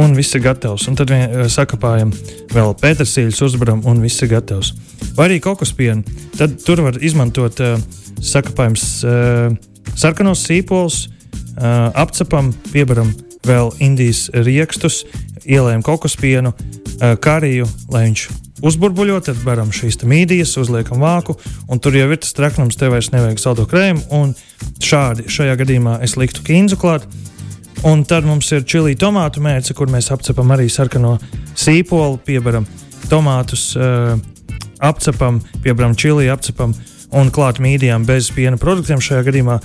un 0.00 0.14
viss 0.16 0.34
ir 0.36 0.44
gatavs. 0.44 0.86
Un 0.88 0.96
tad 0.98 1.12
vien, 1.12 1.26
uh, 1.28 1.48
sakapājam 1.52 2.12
vēl 2.52 2.74
pētersīļus, 2.80 3.42
uzbram, 3.48 3.84
un 3.88 4.00
viss 4.04 4.22
ir 4.24 4.32
gatavs 4.32 4.74
vai 5.16 5.28
arī 5.28 5.40
kokospienu. 5.42 6.04
Tad 6.38 6.58
tur 6.64 6.82
var 6.86 6.98
izmantot 7.04 7.60
uh, 7.60 7.76
sakapājums 8.22 8.86
uh, 9.06 9.52
sarkanos 9.98 10.44
sīpolus, 10.46 11.04
uh, 11.08 11.90
apcepam, 11.98 12.52
piebaram 12.72 13.12
vēl 13.46 13.72
indijas 13.82 14.28
rīkstus, 14.32 15.02
ielējam 15.42 15.82
kokospienu, 15.86 16.54
uh, 16.54 17.14
kariju, 17.20 17.66
lai 17.92 18.06
viņš 18.08 18.28
uzburbuļo, 18.62 19.18
tad 19.26 19.40
varam 19.42 19.72
šīs 19.74 19.98
mīdijas, 20.06 20.54
uzliekam 20.60 21.02
vāku, 21.02 21.34
un 21.68 21.82
tur 21.82 21.96
jau 21.98 22.06
ir 22.12 22.20
tas 22.22 22.34
traknums, 22.36 22.78
te 22.78 22.90
vairs 22.92 23.10
nevajag 23.14 23.42
saldo 23.42 23.66
krējumu, 23.68 24.22
šādi 24.82 25.26
šajā 25.32 25.58
gadījumā 25.58 25.98
es 26.06 26.16
liktu 26.20 26.44
kīnzu 26.46 26.78
klāt. 26.78 27.08
Un 27.82 28.04
tad 28.06 28.22
mums 28.22 28.46
ir 28.54 28.62
čili 28.62 28.94
tomātu 28.94 29.42
mērce, 29.42 29.74
kur 29.74 29.90
mēs 29.90 30.12
apcepam 30.14 30.52
arī 30.54 30.68
sarkano 30.70 31.16
sīpolu, 31.58 32.20
piebaram 32.22 32.66
tomātus, 33.10 33.72
uh, 33.74 34.14
apcepam, 34.78 35.40
piebrām 35.64 35.96
čili, 35.98 36.28
apcepam 36.30 36.76
un 37.18 37.30
klāt 37.34 37.58
mīdijām 37.62 38.06
bez 38.06 38.30
piena 38.34 38.58
produktiem 38.60 39.02
šajā 39.02 39.24
gadījumā. 39.26 39.58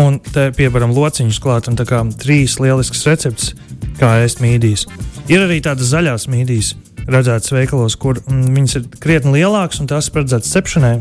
Un 0.00 0.18
te 0.20 0.48
piebaram 0.56 0.92
lociņus 0.96 1.40
klāt, 1.44 1.68
un 1.68 1.76
tā 1.76 1.84
kā 1.88 2.00
trīs 2.20 2.58
lielisks 2.60 3.04
recepts, 3.08 3.52
kā 4.00 4.18
ēst 4.24 4.40
mīdijas. 4.44 4.86
Ir 5.28 5.44
arī 5.44 5.60
tādas 5.64 5.92
zaļās 5.92 6.24
mīdijas, 6.32 6.74
redzētas 7.08 7.52
veikalos, 7.52 7.96
kur 8.00 8.20
mm, 8.20 8.48
viņas 8.56 8.78
ir 8.80 8.88
krietni 9.00 9.34
lielākas 9.38 9.80
un 9.82 9.90
tās 9.92 10.08
paredzētas 10.12 10.52
cepšanai. 10.56 10.94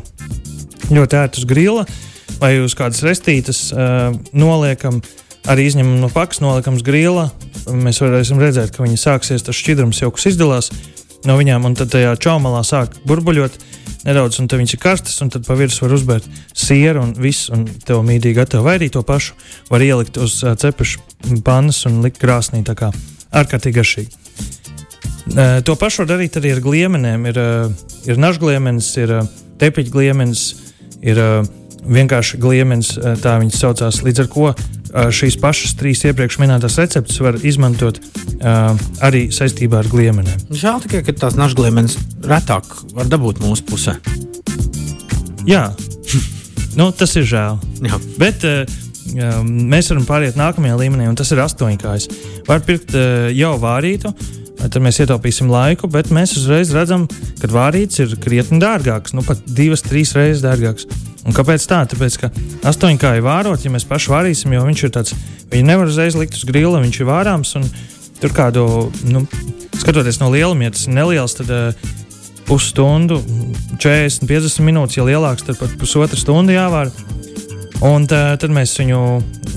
Ļoti 0.91 1.19
ērti 1.19 1.41
uz 1.43 1.47
grila 1.47 1.87
vai 2.41 2.57
uz 2.63 2.75
kādas 2.77 3.03
restītes 3.07 3.69
uh, 3.71 4.11
noliekam, 4.35 5.01
arī 5.51 5.67
izņemam 5.69 6.01
no 6.01 6.09
pakas, 6.11 6.41
noliekam 6.43 6.77
uz 6.77 6.85
grila. 6.85 7.29
Mēs 7.67 8.01
varēsim 8.03 8.39
redzēt, 8.41 8.73
ka 8.75 8.83
viņi 8.83 8.99
sāksies 8.99 9.45
tas 9.47 9.57
šķidrums 9.57 10.01
jau 10.03 10.11
kas 10.13 10.29
izdalās 10.31 10.71
no 11.27 11.35
viņām, 11.39 11.65
un 11.67 11.75
tad 11.75 11.91
tajā 11.91 12.13
čaumalā 12.21 12.61
sāk 12.67 12.93
burbuļot 13.07 13.57
nedaudz, 14.07 14.39
un 14.39 14.47
tad 14.47 14.61
viņas 14.61 14.75
ir 14.75 14.81
karstas, 14.81 15.17
un 15.23 15.31
tad 15.33 15.47
pa 15.47 15.57
virsmu 15.59 15.87
var 15.87 15.95
uzbērt 15.97 16.27
sieru 16.55 17.03
un 17.03 17.13
viss, 17.19 17.49
un 17.53 17.65
tev 17.87 18.03
mītīgi 18.07 18.37
gatavo. 18.37 18.67
Vai 18.67 18.77
arī 18.79 18.91
to 18.93 19.03
pašu 19.07 19.35
var 19.71 19.83
ielikt 19.83 20.19
uz 20.21 20.39
uh, 20.45 20.55
cepušu 20.59 21.41
pannas 21.45 21.83
un 21.89 21.99
likt 22.05 22.21
krāsnī, 22.21 22.63
tā 22.67 22.77
kā 22.77 22.91
ārkārtīgi 23.35 23.79
garšīgi. 23.79 24.23
Uh, 25.27 25.59
to 25.67 25.75
pašu 25.79 26.05
var 26.05 26.13
darīt 26.13 26.39
arī 26.39 26.53
ar 26.55 26.63
gliemenēm. 26.63 27.27
Ir, 27.33 27.41
uh, 27.41 27.87
ir 28.07 28.21
nažgliemenis, 28.21 28.93
ir 29.01 29.15
uh, 29.19 29.31
tepiņgliemenis, 29.59 30.45
ir 31.03 31.23
vienkārši 31.85 32.39
gliemenis, 32.41 32.95
uh, 32.97 33.13
tā 33.21 33.37
viņas 33.41 33.61
saucās. 33.61 34.01
Līdz 34.05 34.25
ar 34.25 34.33
to 34.33 34.49
šīs 35.13 35.37
pašas 35.41 35.75
trīs 35.77 36.03
iepriekš 36.07 36.39
minētās 36.41 36.77
receptes 36.79 37.19
var 37.23 37.37
izmantot 37.45 37.99
uh, 37.99 38.71
arī 39.03 39.27
saistībā 39.33 39.81
ar 39.83 39.89
gliemenēm. 39.91 40.47
Žēl 40.49 40.81
tikai, 40.85 41.03
ka 41.07 41.15
tās 41.25 41.37
našgliemenes 41.39 41.97
retāk 42.25 42.69
var 42.95 43.09
dabūt 43.11 43.41
mūsu 43.43 43.67
pusē. 43.67 43.97
Jā, 45.47 45.69
nu, 46.79 46.89
tas 46.95 47.15
ir 47.19 47.27
žēl. 47.27 47.59
Jā. 47.87 48.01
Bet 48.21 48.47
uh, 48.47 48.63
mēs 49.43 49.91
varam 49.91 50.07
pāriet 50.07 50.39
nākamajā 50.39 50.79
līmenī, 50.81 51.07
un 51.11 51.19
tas 51.19 51.31
ir 51.35 51.43
astoņkājs. 51.45 52.09
Var 52.47 52.65
pirkt 52.67 52.95
uh, 52.97 53.29
jau 53.35 53.55
vārītu. 53.61 54.13
Tad 54.57 54.81
mēs 54.81 54.97
ietaupīsim 55.03 55.51
laiku, 55.53 55.85
bet 55.93 56.09
mēs 56.09 56.31
uzreiz 56.39 56.71
redzam, 56.73 57.03
ka 57.37 57.49
vārīts 57.51 58.01
ir 58.01 58.15
krietni 58.17 58.57
dārgāks, 58.57 59.13
nu 59.13 59.21
pat 59.21 59.43
divas, 59.45 59.83
trīs 59.85 60.15
reizes 60.17 60.41
dārgāks. 60.41 60.87
Un 61.27 61.35
kāpēc 61.35 61.65
tā? 61.67 61.81
Tāpēc, 61.91 62.17
ka 62.21 62.29
astoņkāju 62.71 63.25
vārot, 63.25 63.63
ja 63.65 63.71
mēs 63.73 63.85
paši 63.87 64.13
vārīsim, 64.13 64.55
jo 64.55 64.63
viņš 64.63 64.83
ir 64.87 64.93
tāds, 64.95 65.15
viņu 65.51 65.67
nevar 65.67 65.91
uzreiz 65.91 66.15
likt 66.15 66.37
uz 66.39 66.45
grila, 66.47 66.79
viņš 66.83 67.01
ir 67.01 67.09
vārāms. 67.09 67.53
Tur 68.17 68.33
kādu, 68.33 68.63
nu, 69.05 69.25
skatoties 69.77 70.21
no 70.21 70.31
lieluma, 70.33 70.65
ja 70.65 70.73
tas 70.73 70.87
ir 70.87 70.95
neliels, 70.95 71.35
tad 71.37 71.51
uh, 71.53 71.89
pusstundu, 72.47 73.19
40, 73.77 74.23
50 74.25 74.65
minūtes, 74.65 74.97
ja 74.97 75.05
lielāks, 75.05 75.45
tad 75.45 75.59
pat 75.59 75.75
pusotru 75.77 76.17
stundu 76.17 76.55
jāvāra. 76.55 76.89
Un 77.85 78.07
tā, 78.09 78.31
tad 78.41 78.49
mēs 78.55 78.73
viņu 78.79 79.01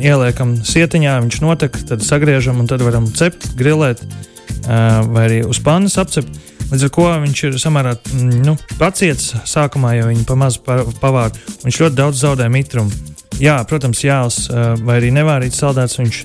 ieliekam 0.03 0.59
sietiņā, 0.67 1.15
viņš 1.25 1.41
notek, 1.41 1.79
tad 1.89 2.05
sagriežam 2.05 2.61
un 2.61 2.69
tad 2.69 2.83
varam 2.85 3.07
cept, 3.17 3.47
grilēt 3.57 4.03
uh, 4.05 5.07
vai 5.09 5.29
arī 5.31 5.41
uz 5.47 5.63
pannas 5.65 5.97
apcept. 6.03 6.50
Līdz 6.71 6.87
ar 6.87 6.93
to 6.95 7.07
viņš 7.25 7.45
ir 7.49 7.57
samērā 7.59 7.95
mm, 7.99 8.35
nu, 8.47 8.57
paciets 8.79 9.33
sākumā, 9.49 9.97
jo 9.99 10.11
viņi 10.11 10.27
pamaz 10.29 10.59
pavāra. 10.63 11.33
Viņš 11.65 11.81
ļoti 11.85 11.99
daudz 11.99 12.23
zaudē 12.23 12.51
mitrumu. 12.53 12.93
Jā, 13.41 13.57
protams, 13.65 14.03
jāls 14.05 14.43
vai 14.85 14.99
arī 14.99 15.15
nevārīts 15.17 15.63
saldēts, 15.63 15.97
viņš 15.97 16.19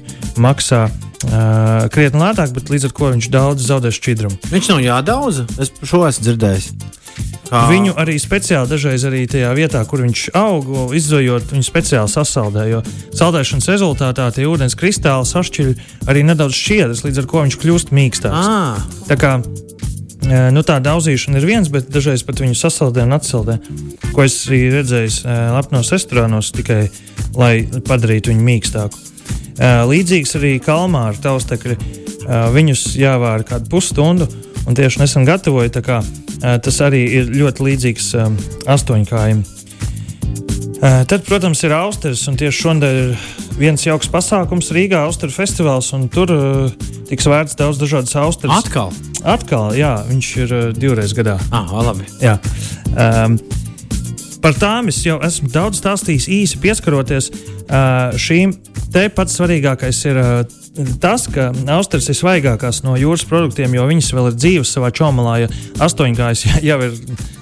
maksā 0.44 0.82
uh, 0.90 1.86
krietni 1.94 2.20
lētāk, 2.20 2.52
bet 2.58 2.74
līdz 2.74 2.90
ar 2.90 2.94
to 2.98 3.14
viņš 3.14 3.30
daudz 3.32 3.70
zaudē 3.70 3.94
šķidrumu. 3.96 4.52
Viņš 4.52 4.70
nav 4.74 4.84
jādauza. 4.84 5.48
Es 5.62 5.72
šo 5.80 6.04
esmu 6.10 6.28
dzirdējis. 6.28 6.70
Kā? 7.46 7.68
Viņu 7.70 7.94
arī 8.02 8.16
speciāli 8.20 8.70
dažreiz 8.70 9.06
arī 9.08 9.22
tajā 9.30 9.52
vietā, 9.56 9.84
kur 9.88 10.02
viņš 10.02 10.24
aug, 10.36 10.70
izzojot, 10.98 11.52
viņu 11.54 11.66
speciāli 11.68 12.12
sasaldē. 12.12 12.66
Jo 12.72 12.82
saldēšanas 13.16 13.70
rezultātā 13.70 14.28
tie 14.36 14.48
ūdens 14.50 14.78
kristāli 14.80 15.30
sašķiļ 15.30 15.72
arī 16.12 16.26
nedaudz 16.26 16.58
šķiedras, 16.58 17.06
līdz 17.06 17.22
ar 17.22 17.30
to 17.30 17.46
viņš 17.46 17.60
kļūst 17.62 17.94
mīkstāks. 17.96 18.50
Ah. 18.50 18.82
Tā 19.06 19.20
kā 19.22 19.38
Nu, 20.26 20.64
tā 20.66 20.80
daudzīšana 20.82 21.38
ir 21.38 21.46
viens, 21.46 21.70
bet 21.70 21.92
dažreiz 21.94 22.24
pat 22.26 22.40
viņu 22.42 22.58
sasaldē 22.58 23.04
un 23.06 23.14
atsaldē. 23.18 23.60
Ko 24.16 24.24
es 24.26 24.40
redzēju 24.50 25.36
lepnos 25.54 25.92
restorānos, 25.94 26.50
tikai 26.56 26.88
lai 27.38 27.68
padarītu 27.86 28.34
viņu 28.34 28.46
mīkstāku. 28.48 29.02
Līdzīgs 29.92 30.36
arī 30.40 30.56
kalmāra 30.64 31.16
taustekļi. 31.22 31.78
Viņus 32.56 32.88
jāvāra 32.98 33.46
kādu 33.46 33.70
pusstundu, 33.70 34.28
un 34.66 34.78
tieši 34.78 35.04
nesen 35.04 35.28
gatavoju. 35.30 35.74
Kā, 35.86 36.02
tas 36.42 36.82
arī 36.82 37.04
ir 37.22 37.30
ļoti 37.36 37.70
līdzīgs 37.70 38.14
astoņkājiem. 38.76 39.46
Tad, 40.82 41.22
protams, 41.26 41.62
ir 41.64 41.74
Austrijas, 41.74 42.26
un 42.30 42.36
tieši 42.40 42.62
šodien 42.62 42.84
ir 42.84 43.28
viens 43.60 43.86
jauks 43.86 44.10
pasākums 44.12 44.72
Rīgā, 44.76 45.06
Austrijas 45.08 45.38
festivāls, 45.40 45.92
un 45.96 46.10
tur 46.12 46.32
uh, 46.36 46.88
tiks 47.10 47.30
vērts 47.32 47.58
daudz 47.60 47.80
dažādas 47.82 48.16
Austrijas. 48.20 48.66
Atkal? 48.66 48.92
Atkal, 49.24 49.72
jā, 49.80 49.96
viņš 50.10 50.32
ir 50.44 50.56
uh, 50.56 50.66
divreiz 50.76 51.16
gadā. 51.18 51.38
Ah, 51.56 51.72
labi. 51.80 52.08
Jā. 52.24 52.38
Um, 52.92 53.40
Par 54.46 54.54
tām 54.54 54.92
es 54.92 55.00
jau 55.02 55.16
esmu 55.26 55.48
daudz 55.50 55.80
stāstījis, 55.80 56.28
īsi 56.30 56.60
pieskaroties 56.62 57.32
šīm. 57.70 58.54
Te 58.94 59.08
pats 59.14 59.36
svarīgākais 59.40 60.02
ir 60.08 60.20
tas, 61.02 61.28
ka 61.32 61.50
austeres 61.76 62.10
ir 62.12 62.18
svaigākās 62.20 62.84
no 62.86 62.96
jūras 63.00 63.26
produktiem, 63.28 63.76
jo 63.78 63.86
viņas 63.88 64.12
vēl 64.16 64.30
ir 64.32 64.38
dzīves 64.40 64.74
savā 64.76 64.92
čomalā. 64.96 65.38
Ja 65.46 65.50
astoņgājas 65.88 66.46
jau 66.70 66.80
ir 66.88 67.00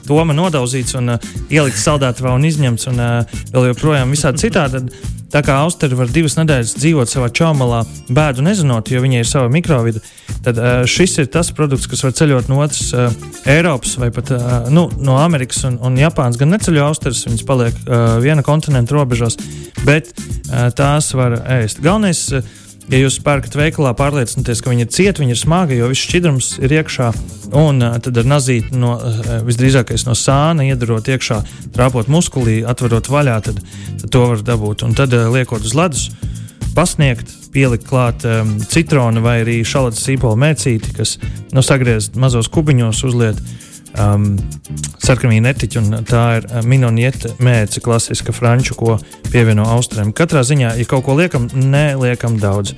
doma 0.08 0.36
nodauzīts 0.36 0.98
un 1.00 1.16
uh, 1.16 1.34
ielikts 1.54 1.86
saldētavā 1.88 2.36
un 2.36 2.48
izņemts 2.48 2.90
un 2.92 3.02
uh, 3.02 3.36
vēl 3.54 3.72
joprojām 3.72 4.14
visādi 4.14 4.46
citādi. 4.46 4.86
Tā 5.34 5.42
kā 5.42 5.56
Austrija 5.64 5.98
var 5.98 6.12
divas 6.14 6.36
nedēļas 6.38 6.76
dzīvot 6.78 7.10
savā 7.10 7.32
čaumalā, 7.34 7.80
bēdu 8.14 8.44
nezinot, 8.46 8.92
jo 8.94 9.02
viņai 9.02 9.24
ir 9.24 9.30
sava 9.30 9.50
mikrovida, 9.50 10.04
tad 10.46 10.60
uh, 10.62 10.84
šis 10.90 11.18
ir 11.24 11.30
tas 11.34 11.50
produkts, 11.58 11.90
kas 11.90 12.04
var 12.06 12.14
ceļot 12.20 12.52
no 12.52 12.60
otras 12.62 12.92
uh, 12.94 13.10
Eiropas 13.50 13.96
vai 13.98 14.12
pat 14.14 14.30
uh, 14.36 14.70
nu, 14.70 14.86
no 15.02 15.18
Amerikas 15.18 15.64
un, 15.66 15.80
un 15.82 15.98
Japānas. 15.98 16.38
Gan 16.38 16.54
neceļo 16.54 16.86
Austrijas, 16.86 17.26
viņas 17.26 17.48
paliek 17.50 17.80
viena 18.22 18.46
kontinenta 18.46 18.94
robežās, 18.94 19.40
bet 19.88 20.14
tās 20.78 21.10
var 21.18 21.40
ēst. 21.58 21.82
Galvenais, 21.82 22.28
uh, 22.38 22.63
Ja 22.92 23.00
jūs 23.00 23.16
pērkat 23.24 23.56
veikalā, 23.56 23.94
pārliecinieties, 23.96 24.60
ka 24.62 24.72
viņi 24.74 24.84
ir 24.84 24.90
cieti, 24.92 25.24
viņi 25.24 25.34
ir 25.34 25.40
smagi, 25.40 25.78
jo 25.80 25.88
viss 25.92 26.04
šķidrums 26.04 26.50
ir 26.60 26.74
iekšā. 26.82 27.08
Un 27.56 27.80
tad 27.80 28.20
ar 28.20 28.28
nazīti 28.28 28.76
no, 28.76 28.98
visdrīzākais 29.48 30.04
no 30.08 30.16
sāna 30.18 30.66
iedarot 30.68 31.08
iekšā, 31.14 31.40
trāpot 31.76 32.12
muskulī, 32.12 32.60
atverot 32.68 33.08
vaļā, 33.14 33.40
tad, 33.48 33.62
tad 34.02 34.08
to 34.12 34.26
var 34.34 34.44
dabūt. 34.44 34.84
Un 34.88 34.98
tad 35.00 35.16
liekot 35.16 35.64
uz 35.64 35.76
ledus, 35.80 36.10
pasniegt, 36.76 37.32
pielikt 37.54 37.88
klāt 37.88 38.26
um, 38.28 38.58
citronu 38.68 39.24
vai 39.24 39.40
arī 39.44 39.60
šādu 39.68 39.96
sīpolu 39.98 40.40
mēcīti, 40.44 40.96
kas 40.98 41.16
nu, 41.54 41.64
sagriezt 41.64 42.18
mazos 42.20 42.50
kubiņos, 42.52 43.04
uzliet 43.08 43.40
um, 44.00 44.34
sarkanīgi 45.04 45.44
netiķi, 45.46 45.82
un 45.82 46.06
tā 46.08 46.24
ir 46.40 46.48
uh, 46.50 46.62
minonieta 46.68 47.34
mēce, 47.44 47.82
klasiska 47.84 48.36
franču, 48.36 48.78
ko 48.80 48.98
pievieno 49.32 49.68
austriem. 49.76 50.14
Katrā 50.16 50.44
ziņā, 50.48 50.76
ja 50.80 50.88
kaut 50.90 51.06
ko 51.08 51.18
liekam, 51.20 51.50
neliekam 51.54 52.40
daudz. 52.42 52.76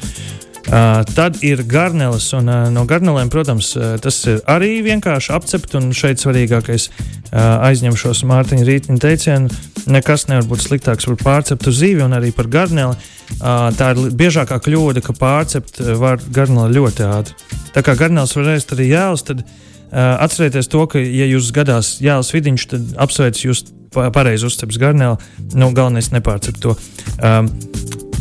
Uh, 0.66 1.04
tad 1.14 1.44
ir 1.46 1.62
garneles, 1.70 2.32
un 2.34 2.50
uh, 2.50 2.64
no 2.74 2.88
garnelēm, 2.90 3.30
protams, 3.30 3.76
uh, 3.78 4.00
tas 4.02 4.18
ir 4.26 4.40
arī 4.50 4.80
vienkārši 4.86 5.34
apcept, 5.36 5.76
un 5.78 5.92
šeit 5.94 6.24
svarīgākais 6.24 6.88
uh, 6.90 7.68
aizņemšos 7.68 8.24
Mārtiņa 8.26 8.66
rītņa 8.66 8.98
teicienu. 9.04 9.60
Nekas 9.86 10.26
nevar 10.32 10.48
būt 10.50 10.64
sliktāks 10.66 11.06
par 11.06 11.20
pārceptu 11.22 11.70
zīvi 11.70 12.02
un 12.02 12.18
arī 12.18 12.32
par 12.34 12.50
garneli. 12.50 12.98
Uh, 13.36 13.70
tā 13.78 13.92
ir 13.94 14.10
biežākā 14.18 14.58
kļūda, 14.66 15.06
ka 15.06 15.14
pārcept 15.18 15.84
var 16.02 16.18
garneli 16.34 16.80
ļoti 16.80 17.06
ātri. 17.12 17.38
Tā 17.78 17.86
kā 17.86 17.94
garneles 18.00 18.34
var 18.34 18.56
ēst 18.56 18.74
arī 18.74 18.90
jēlas, 18.90 19.26
tad 19.28 19.46
uh, 19.46 19.54
Uh, 19.54 19.75
atcerieties 19.92 20.70
to, 20.72 20.86
ka, 20.92 21.00
ja 21.00 21.28
jūs 21.30 21.52
gadās 21.56 21.96
Jānis 22.04 22.34
Vidiņš, 22.36 22.68
tad 22.72 22.94
apsveicu 23.06 23.50
jūs 23.50 23.66
pareizi 24.14 24.48
uzcept 24.48 24.78
garnēlu. 24.82 25.20
Nu, 25.56 25.72
galvenais 25.76 26.12
nepārcept 26.14 26.62
to. 26.64 26.76
Um, 27.24 27.50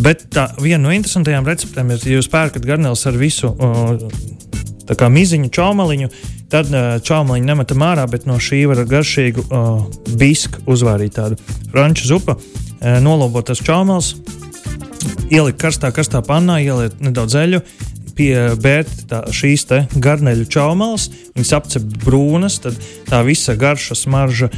bet 0.03 0.27
tā 0.35 0.49
viena 0.61 0.85
no 0.87 0.95
interesantajām 0.95 1.49
receptēm 1.49 1.95
ir, 1.95 2.07
ja 2.07 2.21
jūs 2.21 2.31
pērkat 2.33 2.67
garnēlus 2.67 3.07
ar 3.11 3.19
visu 3.19 3.51
uh, 3.55 5.09
miziņu, 5.11 5.51
čaumaliņu, 5.55 6.11
tad 6.53 6.71
uh, 6.71 6.97
čaumaliņu 7.05 7.49
nemetam 7.49 7.85
ārā, 7.87 8.07
bet 8.11 8.29
no 8.31 8.39
šī 8.43 8.65
var 8.71 8.85
garšīgu 8.91 9.47
uh, 9.49 9.85
bisku 10.21 10.65
uzvārīt 10.71 11.17
tādu 11.19 11.41
franču 11.73 12.11
zupu, 12.11 12.37
uh, 12.37 12.99
nolobot 13.03 13.49
tas 13.51 13.63
čaumals, 13.65 14.15
ielikt 15.33 15.61
karstā, 15.63 15.91
karstā 15.95 16.23
pannā, 16.27 16.61
ielikt 16.63 17.03
nedaudz 17.05 17.39
eļļu, 17.41 17.63
piebērt 18.17 19.13
šīs 19.35 19.67
garneļu 20.01 20.47
čaumalas, 20.51 21.09
viņas 21.35 21.53
apcep 21.59 21.87
brūnas, 22.05 22.61
tad 22.65 22.79
tā 23.09 23.23
visa 23.27 23.57
garša 23.59 23.99
smarža 23.99 24.51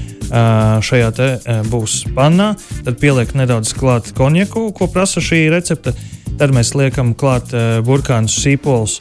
šajā 0.87 1.11
te 1.17 1.29
būs 1.71 2.03
pannā. 2.17 2.55
Tad 2.87 2.99
pieliek 3.03 3.35
nedaudz 3.39 3.73
klāt 3.77 4.13
konjaku, 4.17 4.69
ko 4.77 4.89
prasa 4.93 5.23
šī 5.25 5.47
recepte. 5.55 5.95
Tad 6.37 6.53
mēs 6.53 6.75
liekam 6.77 7.15
klāt 7.17 7.55
burkānus, 7.87 8.37
sīpolus 8.43 8.99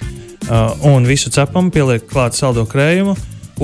un 0.85 1.07
visu 1.09 1.31
cepam, 1.33 1.71
pieliek 1.74 2.05
klāt 2.07 2.38
saldo 2.38 2.63
krējumu, 2.69 3.15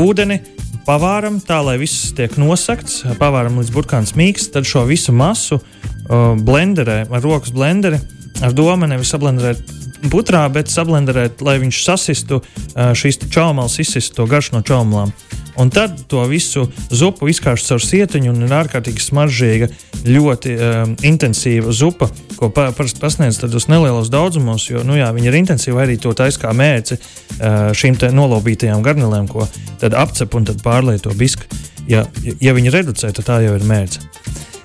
ūdeni, 0.02 0.40
pavāram 0.88 1.38
tā, 1.46 1.60
lai 1.64 1.78
viss 1.82 2.10
tiek 2.18 2.34
nosakts, 2.42 3.04
pavāram 3.22 3.60
līdz 3.62 3.74
burkāns 3.76 4.16
mīksts, 4.18 4.52
tad 4.56 4.68
šo 4.68 4.88
visu 4.90 5.14
masu 5.14 5.60
uh, 5.60 6.34
blenderē, 6.42 7.04
ar 7.06 7.24
rokas 7.24 7.54
blenderi, 7.54 8.02
ar 8.42 8.56
domu 8.58 8.90
nevis 8.90 9.14
sablenderēt 9.14 9.62
putrā, 10.10 10.46
bet 10.54 10.72
sablenderēt, 10.72 11.44
lai 11.46 11.60
viņš 11.62 11.84
sasistu 11.86 12.42
šīs 12.76 13.22
čaumalas, 13.30 13.80
izsistu 13.84 14.22
to 14.22 14.28
garšu 14.32 14.58
no 14.58 14.66
čaumalām. 14.66 15.14
Un 15.60 15.70
tad 15.70 15.98
to 16.08 16.24
visu 16.32 16.64
zupu 16.90 17.28
izkārst 17.30 17.68
caur 17.68 17.82
sietiņu, 17.84 18.32
un 18.32 18.46
ir 18.46 18.54
ārkārtīgi 18.56 19.04
smaržīga, 19.04 19.68
ļoti 20.08 20.54
um, 20.56 20.94
intensīva 21.06 21.74
zupa, 21.76 22.08
ko 22.40 22.50
parasti 22.56 23.02
pasniedz 23.02 23.44
uz 23.44 23.68
nelielos 23.70 24.10
daudzumos. 24.14 24.70
Jo 24.72 24.86
nu, 24.88 24.96
jā, 24.98 25.12
viņi 25.14 25.30
ir 25.30 25.40
intensīvi 25.42 25.84
arī 25.84 25.98
to 26.02 26.14
taisa 26.18 26.46
kā 26.46 26.54
mērci 26.56 26.98
uh, 26.98 27.70
šīm 27.78 28.00
nolaupītajām 28.16 28.86
garnelēm, 28.86 29.28
ko 29.32 29.48
tad 29.82 29.98
apcep 29.98 30.40
un 30.40 30.48
tad 30.48 30.64
pārlieto 30.64 31.14
bisku. 31.18 31.46
Ja, 31.90 32.06
ja 32.40 32.56
viņi 32.56 32.72
reducē, 32.72 33.12
tad 33.12 33.28
tā 33.28 33.42
jau 33.44 33.58
ir 33.58 33.68
mērce. 33.68 34.06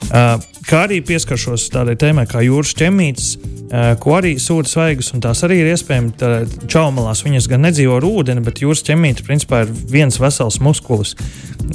Uh, 0.07 0.37
kā 0.69 0.85
arī 0.87 1.01
pieskaršos 1.03 1.65
tādai 1.75 1.97
tēmai 1.99 2.29
kā 2.31 2.39
jūras 2.45 2.77
ķemītes, 2.79 3.31
uh, 3.41 3.89
ko 3.99 4.15
arī 4.21 4.37
sūta 4.39 4.71
svaigas, 4.71 5.11
un 5.17 5.25
tās 5.25 5.43
arī 5.47 5.59
ir 5.65 5.73
iespējams 5.73 6.23
čaumalās. 6.71 7.25
Viņas 7.27 7.49
gan 7.51 7.67
nedzīvo 7.67 7.97
ar 7.99 8.07
ūdeni, 8.07 8.45
bet 8.47 8.63
jūras 8.63 8.85
ķemīte 8.87 9.27
principā 9.27 9.65
ir 9.65 9.75
viens 9.91 10.21
vesels 10.23 10.61
muskulis. 10.63 11.17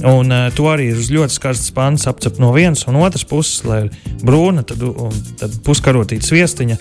Un 0.08 0.32
uh, 0.32 0.48
to 0.56 0.70
arī 0.72 0.94
ir 0.94 1.04
uz 1.04 1.12
ļoti 1.12 1.36
skarstas 1.36 1.76
pants 1.76 2.08
apcep 2.08 2.40
no 2.40 2.54
vienas 2.56 2.88
un 2.88 3.02
otras 3.04 3.28
puses, 3.28 3.66
lai 3.68 3.84
ir 3.86 3.92
brūna, 4.24 4.64
tad, 4.64 4.84
tad 5.42 5.62
puskarotīta 5.68 6.32
sviestiņa. 6.32 6.80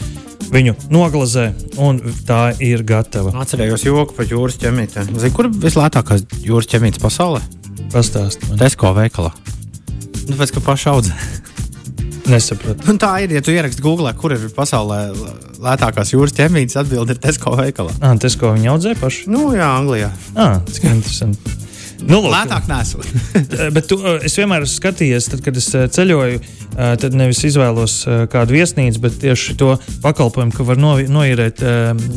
Viņu 0.50 0.74
noglazē, 0.90 1.50
un 1.82 2.00
tā 2.26 2.48
ir 2.62 2.82
gatava. 2.86 3.34
Atcerējos 3.42 3.86
joku 3.86 4.16
par 4.16 4.26
jūras 4.26 4.58
ķemītēm. 4.62 5.14
Zini, 5.14 5.34
kur 5.34 5.50
vislētākās 5.50 6.26
jūras 6.42 6.70
ķemītes 6.70 7.02
pasaulē? 7.02 7.42
Pastāstiet. 7.94 8.58
Tesko 8.58 8.94
veikalā. 8.98 9.34
Nu, 10.30 10.38
pēc 10.38 10.52
kā 10.54 10.62
paša 10.62 10.92
audzē. 10.94 11.16
Nesapratu. 12.30 12.86
Un 12.92 12.98
tā 13.02 13.10
ir, 13.24 13.32
ja 13.34 13.42
tu 13.42 13.50
ieraksti 13.50 13.82
Google, 13.82 14.12
kur 14.14 14.30
ir 14.36 14.44
pasaulē 14.54 15.00
lētākās 15.58 16.12
jūras 16.14 16.36
ķemītes, 16.36 16.76
atbildi 16.78 17.16
ir 17.16 17.22
Tesko 17.24 17.56
veikalā. 17.58 17.94
Ah, 17.98 18.14
Tesko 18.20 18.52
viņi 18.54 18.70
audzē 18.70 18.94
paši? 19.00 19.26
Nu, 19.32 19.48
jā, 19.56 19.66
Anglijā. 19.80 20.12
Ah, 20.38 20.60
cik 20.70 20.86
interesanti. 20.92 21.56
Nu, 22.06 22.20
lūk, 22.22 22.32
Lētāk 22.32 22.68
nesot. 22.70 23.06
bet 23.76 23.88
tu, 23.90 23.98
es 24.24 24.36
vienmēr 24.38 24.64
esmu 24.64 24.78
skatījies, 24.78 25.28
tad, 25.32 25.42
kad 25.44 25.58
es 25.60 25.68
ceļoju, 25.96 26.40
tad 27.02 27.16
nevis 27.18 27.42
izvēlos 27.48 27.96
kādu 28.32 28.56
viesnīcu, 28.56 29.02
bet 29.02 29.18
tieši 29.22 29.56
to 29.60 29.74
pakalpojumu, 30.04 30.54
ka 30.56 30.66
var 30.68 30.80
no, 30.80 30.94
noīrēt 31.00 31.62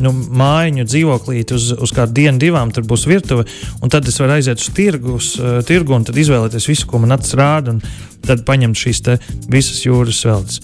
nu, 0.03 0.13
mājiņu, 0.13 0.87
dzīvoklīti 0.89 1.57
uz, 1.57 1.71
uz 1.75 1.95
kādu 1.95 2.15
dienu, 2.21 2.39
divām, 2.41 2.71
tur 2.75 2.87
būs 2.87 3.07
virtuve, 3.09 3.47
un 3.81 3.93
tad 3.93 4.07
es 4.09 4.19
varu 4.21 4.37
aiziet 4.37 4.61
uz 4.63 4.69
tirgus, 4.75 5.33
tirgu 5.67 5.97
un 5.97 6.07
izvēlēties 6.07 6.69
visu, 6.69 6.87
ko 6.89 7.03
man 7.03 7.17
acis 7.17 7.35
rāda, 7.39 7.75
un 7.75 7.83
tad 8.23 8.45
paņemt 8.47 8.79
šīs 8.79 9.03
visas 9.51 9.83
jūras 9.87 10.23
veltes. 10.29 10.61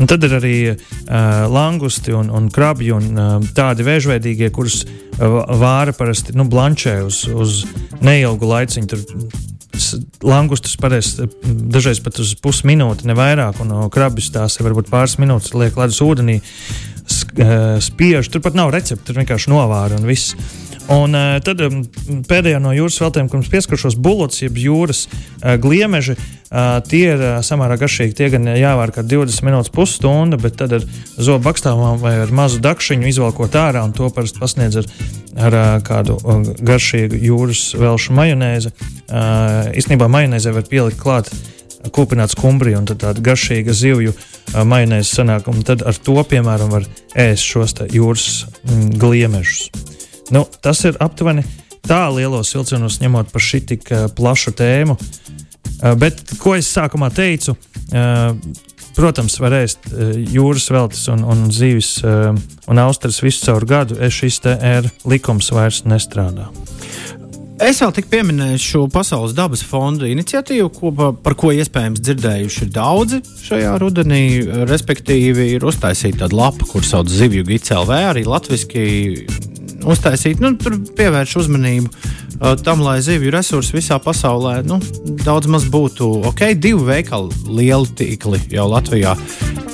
Un 0.00 0.08
tad 0.10 0.24
ir 0.26 0.36
arī 0.38 0.54
uh, 0.70 0.80
langusti 1.50 2.14
un, 2.16 2.30
un 2.32 2.48
krabi 2.52 2.90
un 2.94 3.10
uh, 3.12 3.52
tādi 3.56 3.86
vēžveidīgie, 3.86 4.50
kurus 4.54 4.82
uh, 4.84 5.40
vāra 5.60 5.94
parasti 5.96 6.36
nu, 6.36 6.46
blančē 6.50 7.00
uz, 7.06 7.24
uz 7.28 7.62
neilgu 8.04 8.48
laiciņu. 8.50 8.90
Tur 8.90 9.04
langustus 10.26 10.76
parasti 10.80 11.28
dažreiz 11.72 12.00
pat 12.04 12.18
uz 12.20 12.34
pusminūti, 12.42 13.06
ne 13.08 13.16
vairāk, 13.16 13.60
un 13.64 13.74
krabis 13.92 14.30
tās 14.34 14.58
ir 14.58 14.66
varbūt 14.68 14.90
pāris 14.92 15.16
minūtes, 15.20 15.54
liek 15.56 15.78
ledus 15.78 16.00
ūdenī, 16.04 16.40
spiež. 17.10 18.28
Tur 18.30 18.44
pat 18.44 18.58
nav 18.58 18.72
recepte, 18.74 19.06
tur 19.08 19.20
vienkārši 19.20 19.52
novāra 19.52 19.98
un 19.98 20.08
viss. 20.08 20.36
Un 20.90 21.14
uh, 21.14 21.36
tad 21.46 21.60
um, 21.62 21.84
pēdējā 22.26 22.58
no 22.62 22.72
jūras 22.74 22.96
veltēm, 22.98 23.28
kur 23.30 23.38
mums 23.38 23.50
pieskaršos 23.52 23.94
bulots, 23.94 24.40
jeb 24.42 24.56
jūras 24.58 25.04
uh, 25.06 25.54
gliemeži, 25.62 26.16
uh, 26.16 26.80
tie 26.82 27.04
ir 27.12 27.22
samērā 27.46 27.76
garšīgi. 27.78 28.16
Tie 28.18 28.30
gan 28.32 28.48
jāvār 28.58 28.90
kā 28.96 29.04
20 29.06 29.46
minūtes, 29.46 29.70
pusstunda, 29.74 30.38
bet 30.40 30.58
tad 30.58 30.74
ar 30.80 30.86
zobu 31.14 31.46
bakstāvām 31.46 32.00
vai 32.02 32.16
ar 32.24 32.34
mazu 32.34 32.58
dakšiņu 32.64 33.06
izvelkot 33.06 33.54
ārā 33.60 33.84
un 33.86 33.94
to 33.94 34.10
parasti 34.14 34.42
pasniedz 34.42 34.80
ar, 34.82 34.90
ar 35.38 35.58
kādu 35.86 36.18
garšīgu 36.58 37.22
jūras 37.22 37.62
velšu 37.78 38.16
majonēzi. 38.18 38.74
Īstenībā 39.78 40.10
majonēzē 40.10 40.56
var 40.58 40.66
pielikt 40.70 40.98
klāt 41.02 41.30
kūpināts 41.94 42.34
kumbrija 42.36 42.80
un 42.82 42.90
tāda 42.90 43.22
garšīga 43.24 43.76
zivju 43.76 44.16
majonēze 44.66 45.14
sanāk. 45.14 45.46
Un 45.52 45.62
tad 45.66 45.86
ar 45.86 45.96
to, 45.96 46.18
piemēram, 46.34 46.74
var 46.74 46.90
ēst 47.14 47.46
šos 47.46 47.78
jūras 47.94 48.28
mm, 48.66 48.98
gliemežus. 49.00 49.70
Nu, 50.30 50.44
tas 50.62 50.84
ir 50.86 50.98
aptuveni 51.02 51.44
tā 51.86 52.04
lielos 52.14 52.52
vilcienos, 52.54 53.00
ņemot 53.02 53.32
par 53.32 53.42
šī 53.44 53.62
tik 53.72 53.92
uh, 53.94 54.06
plašu 54.14 54.54
tēmu. 54.58 54.96
Uh, 54.96 55.94
bet, 55.98 56.22
ko 56.38 56.54
es 56.58 56.70
sākumā 56.70 57.10
teicu, 57.14 57.56
uh, 57.56 58.36
protams, 58.94 59.38
var 59.42 59.56
ēst 59.62 59.90
jūras 60.34 60.68
veltes 60.74 61.06
un, 61.12 61.22
un 61.24 61.46
zīves 61.54 62.00
un 62.04 62.80
austeres 62.82 63.20
visu 63.22 63.46
caur 63.46 63.64
gadu. 63.64 63.96
Es 64.02 64.18
šis 64.18 64.42
te 64.44 64.56
ir 64.58 64.90
likums 65.08 65.52
vairs 65.54 65.84
nestrādā. 65.88 66.50
Es 67.60 67.82
vēl 67.82 67.92
tik 67.92 68.06
pieminēju 68.08 68.60
šo 68.60 68.82
Pasaules 68.88 69.34
dabas 69.36 69.60
fonda 69.68 70.08
iniciatīvu, 70.08 70.70
ko, 70.72 70.92
par 71.20 71.36
ko 71.36 71.52
iespējams 71.52 72.00
dzirdējuši 72.00 72.62
ir 72.64 72.72
daudzi 72.72 73.20
šajā 73.44 73.74
rudenī. 73.82 74.22
Respektīvi, 74.68 75.50
ir 75.58 75.68
uztaisīta 75.68 76.24
tāda 76.24 76.40
lapa, 76.40 76.66
kur 76.70 76.86
sauc 76.88 77.12
Zivju 77.12 77.44
GCLV, 77.50 78.02
arī 78.14 78.24
latviešu 78.24 79.49
uztaisīt, 79.88 80.40
nu, 80.42 80.52
tur 80.60 80.76
pievērš 80.96 81.36
uzmanību 81.42 81.88
uh, 81.90 82.54
tam, 82.60 82.82
lai 82.84 82.98
zivju 83.04 83.32
resursi 83.34 83.76
visā 83.76 84.00
pasaulē 84.02 84.60
nu, 84.66 84.80
daudz 85.24 85.50
maz 85.50 85.66
būtu 85.70 86.10
ok. 86.30 86.50
Divi 86.60 86.84
veikali, 86.90 87.34
lieli 87.48 87.94
tīkli 87.96 88.42
jau 88.52 88.66
Latvijā 88.70 89.14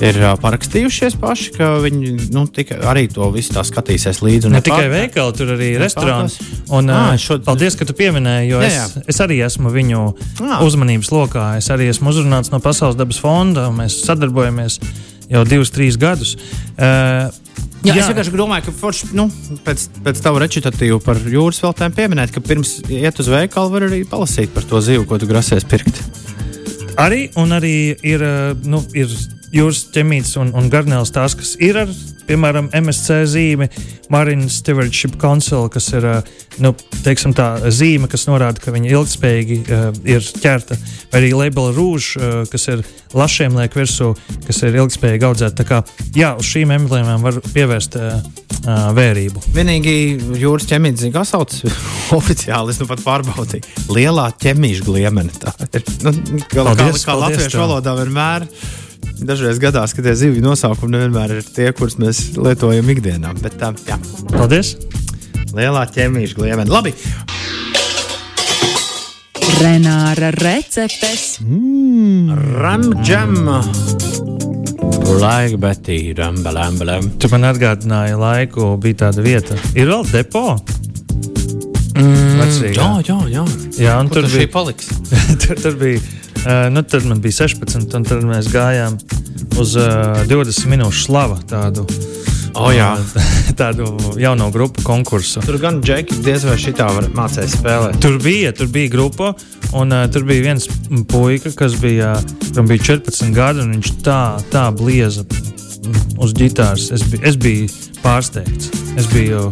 ir 0.03 0.19
uh, 0.21 0.35
parakstījušies 0.41 1.17
paši, 1.21 1.53
ka 1.57 1.71
viņi 1.83 2.13
nu, 2.35 2.45
tika, 2.53 2.79
arī 2.91 3.07
to 3.11 3.29
visu 3.33 3.55
tā 3.55 3.63
skatīsies 3.67 4.21
līdzi. 4.23 4.51
Ne 4.53 4.61
tikai 4.65 4.87
veikali, 4.93 5.35
tur 5.37 5.55
arī 5.57 5.71
restorāns. 5.81 6.37
Un, 6.69 6.91
à, 6.93 7.01
uh, 7.13 7.21
šod... 7.21 7.43
Paldies, 7.47 7.77
ka 7.79 7.87
tu 7.87 7.95
pieminēji, 7.97 8.51
jo 8.51 8.61
jā, 8.63 8.71
jā. 8.73 8.85
Es, 8.85 9.09
es 9.15 9.23
arī 9.23 9.41
esmu 9.47 9.73
viņu 9.73 10.05
à. 10.45 10.61
uzmanības 10.65 11.11
lokā. 11.13 11.49
Es 11.61 11.71
arī 11.73 11.89
esmu 11.93 12.13
uzrunāts 12.13 12.53
no 12.53 12.61
Pasaules 12.63 12.99
dabas 12.99 13.19
fonda, 13.21 13.67
mēs 13.73 14.01
sadarbojamies 14.05 14.79
jau 15.31 15.43
divus, 15.47 15.73
trīs 15.73 15.97
gadus. 15.99 16.37
Uh, 16.77 17.27
Jā, 17.85 17.93
jā. 17.93 18.01
Es 18.01 18.09
vienkārši 18.09 18.33
domāju, 18.35 18.65
ka 18.67 18.73
forši, 18.81 19.09
nu, 19.15 19.27
pēc, 19.65 19.85
pēc 20.03 20.21
tava 20.23 20.41
recitatīva 20.43 20.97
par 21.03 21.19
jūras 21.21 21.61
veltēm 21.63 21.93
pieminēt, 21.95 22.33
ka 22.35 22.43
pirms 22.43 22.77
iet 22.91 23.21
uz 23.21 23.29
veikalu 23.31 23.73
var 23.73 23.87
arī 23.87 24.01
palasīt 24.09 24.51
par 24.55 24.67
to 24.67 24.81
zivu, 24.83 25.05
ko 25.07 25.19
tu 25.21 25.29
grasies 25.29 25.67
pirkt. 25.67 26.01
Arī, 26.97 27.27
un 27.37 27.53
arī 27.53 27.93
ir, 28.01 28.23
nu, 28.65 28.81
ir 28.97 29.11
jūras 29.57 29.87
ķemītes 29.95 30.37
un, 30.41 30.53
un 30.57 30.69
garnēls 30.73 31.13
tās, 31.15 31.35
kas 31.37 31.55
ir 31.63 31.83
ar 31.85 31.91
piemēram, 32.27 32.69
MSC 32.75 33.21
zīme, 33.29 33.69
Marine 34.13 34.49
Stewardship 34.51 35.17
Council, 35.21 35.67
kas 35.71 35.89
ir 35.95 36.07
nu, 36.63 36.73
teiksim, 37.05 37.33
tā 37.37 37.71
zīme, 37.73 38.09
kas 38.11 38.27
norāda, 38.29 38.61
ka 38.63 38.73
viņa 38.75 38.91
ilgspējīgi 38.93 39.59
uh, 39.63 39.89
ir 40.07 40.25
ķerta, 40.41 40.77
vai 41.11 41.21
arī 41.21 41.33
Label 41.35 41.71
Rouge, 41.75 42.17
uh, 42.19 42.41
kas 42.51 42.67
ir 42.71 42.83
lašiem 43.17 43.55
liek 43.57 43.75
virsū, 43.77 44.13
kas 44.47 44.63
ir 44.67 44.79
ilgspējīgi 44.81 45.27
audzēta. 45.27 45.61
Tā 45.61 45.67
kā 45.67 45.81
jā, 46.17 46.33
uz 46.39 46.49
šīm 46.49 46.73
emblēmām 46.77 47.23
var 47.23 47.39
pievērst 47.53 47.99
uh, 47.99 48.17
vērību. 48.97 49.45
Vienīgi 49.55 49.93
jūras 50.41 50.67
ķemīte, 50.69 51.03
zina, 51.05 51.19
kā 51.19 51.27
sauc 51.27 51.53
oficiāli, 52.17 52.75
es 52.75 52.81
nu 52.81 52.89
pat 52.89 53.03
pārbaudīju. 53.05 53.87
Lielā 53.95 54.31
ķemīša 54.43 54.87
gliemene. 54.87 55.31
Tā 55.43 55.55
ir 55.69 55.87
nu, 56.03 56.15
kā, 56.43 56.63
paldies, 56.63 57.05
kā, 57.05 57.13
kā 57.13 57.21
latviešu 57.23 57.63
valodā 57.63 57.95
vienmēr 58.01 58.49
dažreiz 59.21 59.59
gadās, 59.61 59.93
ka 59.95 60.03
tie 60.05 60.13
zivju 60.17 60.43
nosaukumi 60.43 60.95
nevienmēr 60.95 61.37
ir 61.39 61.47
tie, 61.55 61.71
kurus 61.75 61.97
mēs 62.01 62.37
lietojam 62.37 62.89
ikdienā. 62.93 63.33
Bet, 63.41 63.57
tā, 63.61 63.73
jā. 63.87 63.97
Paldies! 64.33 64.75
Lielā 65.57 65.85
ķēmīša 65.93 66.37
gliemene. 66.37 66.71
Labi! 66.71 66.93
Renāra 69.57 70.29
receptes. 70.35 71.39
Mm. 71.41 72.35
Ramdžam! 72.61 73.37
Laika, 75.17 75.57
Betī, 75.57 76.13
rambalam. 76.17 77.07
Tu 77.17 77.29
man 77.31 77.47
atgādināji 77.47 78.19
laiku, 78.19 78.75
bija 78.81 79.05
tāda 79.07 79.23
vieta. 79.25 79.57
Ir 79.73 79.89
vēl 79.89 80.05
depo? 80.11 80.43
Mm, 81.97 82.43
jā, 82.75 82.89
jā, 83.07 83.17
jā. 83.31 83.43
jā 83.81 83.95
un 83.97 84.11
Kur 84.11 84.21
tur 84.21 84.29
bija 84.35 84.51
paliks. 84.53 84.91
tur, 85.41 85.57
tur 85.57 85.79
bija 85.79 86.03
Uh, 86.45 86.67
nu, 86.73 86.83
tad 86.83 87.05
man 87.05 87.21
bija 87.21 87.43
16, 87.43 87.95
un 87.97 88.05
tad 88.07 88.23
mēs 88.27 88.49
gājām 88.53 88.97
uz 89.59 89.75
uh, 89.79 90.21
20 90.29 90.69
minūšu 90.71 91.07
slavu 91.07 91.39
tādu. 91.49 91.87
Oh, 92.57 92.71
jā. 92.73 92.95
tādu 93.59 93.89
jauno 94.17 94.49
grupu 94.53 94.81
konkursu. 94.85 95.41
Tur 95.45 95.59
gan 95.61 95.81
džeki 95.83 96.21
diez 96.25 96.45
vai 96.47 96.57
šitā 96.61 96.87
var 96.95 97.09
mācīt 97.17 97.51
spēlēt. 97.53 97.99
Tur 98.03 98.17
bija, 98.23 98.53
tur 98.55 98.69
bija 98.73 98.91
grupa, 98.93 99.33
un 99.77 99.93
uh, 99.93 100.05
tur 100.13 100.25
bija 100.29 100.45
viens 100.49 100.69
puika, 101.11 101.51
kas 101.57 101.77
bija, 101.81 102.15
kam 102.55 102.69
bija 102.69 102.93
14 102.93 103.33
gadi, 103.35 103.65
un 103.65 103.75
viņš 103.77 103.93
tā, 104.05 104.21
tā 104.53 104.67
blieza 104.77 105.25
uz 106.17 106.33
ģitāras. 106.37 106.89
Es, 106.95 107.05
biju, 107.09 107.23
es 107.27 107.37
biju 107.41 107.69
pārsteigts. 108.03 108.71
Es 108.97 109.09
biju, 109.13 109.47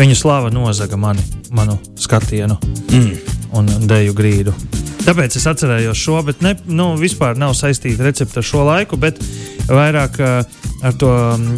viņa 0.00 0.18
slava 0.18 0.52
nozaga 0.52 1.00
mani, 1.00 1.24
manu 1.54 1.78
skatienu. 2.00 2.58
Mm. 2.92 3.12
un 3.52 3.68
deju 3.88 4.14
grīdu. 4.16 4.54
Tāpēc 5.02 5.34
es 5.34 5.46
atcerējos 5.50 5.98
šo, 5.98 6.20
bet 6.26 6.42
ne, 6.44 6.52
nu, 6.70 6.92
vispār 7.00 7.38
nav 7.40 7.56
saistīta 7.58 8.04
recepte 8.06 8.38
ar 8.38 8.46
šo 8.46 8.62
laiku, 8.68 8.98
bet 9.02 9.18
vairāk 9.66 10.18
uh, 10.22 10.60
ar 10.86 10.94
to, 10.98 11.10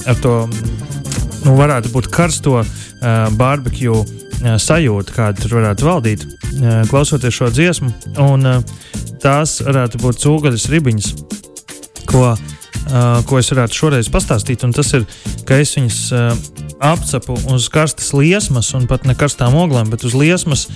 ar 0.09 0.21
to 0.25 0.37
nu, 1.45 1.53
varētu 1.59 1.93
būt 1.93 2.09
karsto 2.15 2.63
uh, 2.63 2.69
barbekju 3.37 3.99
uh, 4.01 4.09
sajūta, 4.61 5.17
kāda 5.19 5.45
tur 5.45 5.59
varētu 5.59 5.89
valdīt, 5.89 6.25
uh, 6.25 6.83
klausoties 6.89 7.37
šo 7.37 7.51
dziesmu. 7.53 7.93
Un, 8.25 8.49
uh, 8.49 9.05
tās 9.21 9.59
varētu 9.65 10.01
būt 10.01 10.25
cūgaļas 10.25 10.67
ribiņas, 10.73 11.13
ko, 12.09 12.33
ko 13.29 13.39
es 13.41 13.51
varētu 13.53 13.79
šoreiz 13.79 14.11
pastāstīt. 14.13 14.65
Un 14.67 14.75
tas 14.77 14.93
ir, 14.97 15.07
ka 15.49 15.59
es 15.63 15.75
viņas 15.79 16.01
apcepu 16.85 17.37
uz 17.55 17.69
karstas 17.73 18.13
liesmas, 18.17 18.73
un 18.77 18.89
pat 18.91 19.07
ne 19.09 19.17
karstām 19.19 19.57
oglēm, 19.59 19.91
bet 19.93 20.05
uz 20.05 20.17
liesmas, 20.19 20.67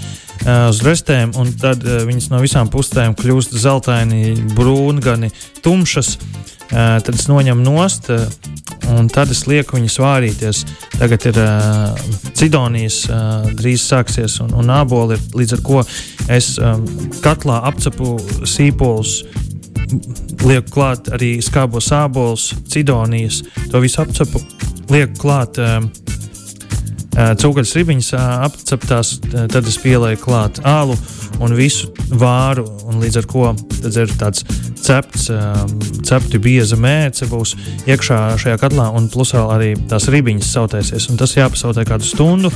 uz 0.46 0.82
restēm, 0.86 1.34
un 1.38 1.52
tad 1.60 1.84
viņas 1.84 2.30
no 2.32 2.42
visām 2.42 2.70
pusēm 2.72 3.16
kļūst 3.18 3.56
zeltaini, 3.60 4.36
brūngani, 4.56 5.32
tumšas. 5.64 6.16
Tad 6.68 7.14
es 7.14 7.28
noņemu 7.30 7.64
nost, 7.64 8.10
un 8.92 9.08
tad 9.12 9.30
es 9.32 9.46
lieku 9.48 9.78
viņus 9.78 9.98
vārīties. 10.02 10.62
Tagad 10.98 11.26
ir 11.30 11.40
uh, 11.40 11.96
cidonijas, 12.36 13.02
uh, 13.08 13.48
drīz 13.56 13.84
sāksies, 13.88 14.38
un, 14.44 14.52
un 14.58 14.72
āboli 14.74 15.16
ir 15.16 15.38
līdz 15.38 15.56
ar 15.56 15.64
to 15.64 15.82
es 16.28 16.54
um, 16.60 16.84
katlā 17.24 17.62
apcepu 17.70 18.16
sīpolus. 18.48 19.22
Lieku 20.44 20.72
klāt 20.74 21.08
arī 21.14 21.38
skābos 21.44 21.88
sābolus, 21.90 22.50
cidonijas, 22.68 23.42
to 23.72 23.80
visu 23.82 24.02
apcepu. 24.02 24.42
Lieku 24.92 25.22
klāt 25.22 25.60
uh, 25.62 25.80
cūkaļas 27.14 27.74
ribiņas, 27.78 28.10
apceptās, 28.48 29.16
tad 29.32 29.64
es 29.64 29.80
pielieku 29.82 30.28
klāt 30.28 30.60
ālu 30.68 30.96
un 31.40 31.54
visu 31.56 31.92
vāru. 32.08 32.66
Un 32.88 33.02
līdz 33.02 33.20
ar 33.20 33.28
to 33.28 33.50
ir 33.88 34.12
tāds 34.18 34.44
cepts, 34.78 35.28
cepti 36.06 36.40
bieza 36.40 36.78
mērce 36.80 37.28
būs 37.28 37.54
iekšā 37.88 38.20
šajā 38.40 38.58
katlā, 38.62 38.88
un 38.96 39.08
plus 39.12 39.34
vēl 39.36 39.52
arī 39.52 39.70
tās 39.90 40.08
ribiņas 40.12 40.52
sautēsies. 40.56 41.08
Un 41.12 41.20
tas 41.20 41.34
jāpasautē 41.36 41.84
kādu 41.88 42.06
stundu, 42.08 42.52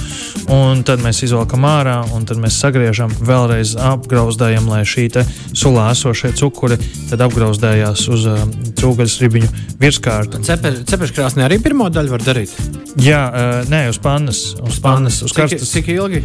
un 0.52 0.84
tad 0.86 1.02
mēs 1.04 1.22
izvelkam 1.26 1.66
ārā, 1.68 1.98
un 2.16 2.26
tad 2.28 2.40
mēs 2.42 2.58
sagriežam, 2.62 3.12
vēlreiz 3.20 3.74
apgrauzdējam, 3.76 4.70
lai 4.72 4.82
šī 4.88 5.08
sulā 5.58 5.90
esošie 5.92 6.32
cukuri 6.38 6.78
apgrauzdējās 7.12 8.06
uz 8.12 8.28
cūkaļas 8.80 9.18
ribiņu 9.22 9.50
virskārtu. 9.82 10.40
Cepeškrāsnī 10.46 11.44
arī 11.46 11.58
pirmo 11.62 11.90
daļu 11.92 12.14
var 12.14 12.24
darīt. 12.24 12.54
Jā, 13.00 13.22
nē, 13.72 13.86
uz 13.88 13.98
pannas, 14.02 14.42
uz 14.60 14.78
pannas, 14.84 15.22
uz 15.24 15.32
karstas. 15.36 15.70
Cik, 15.70 15.86
cik 15.86 15.94
ilgi? 15.94 16.22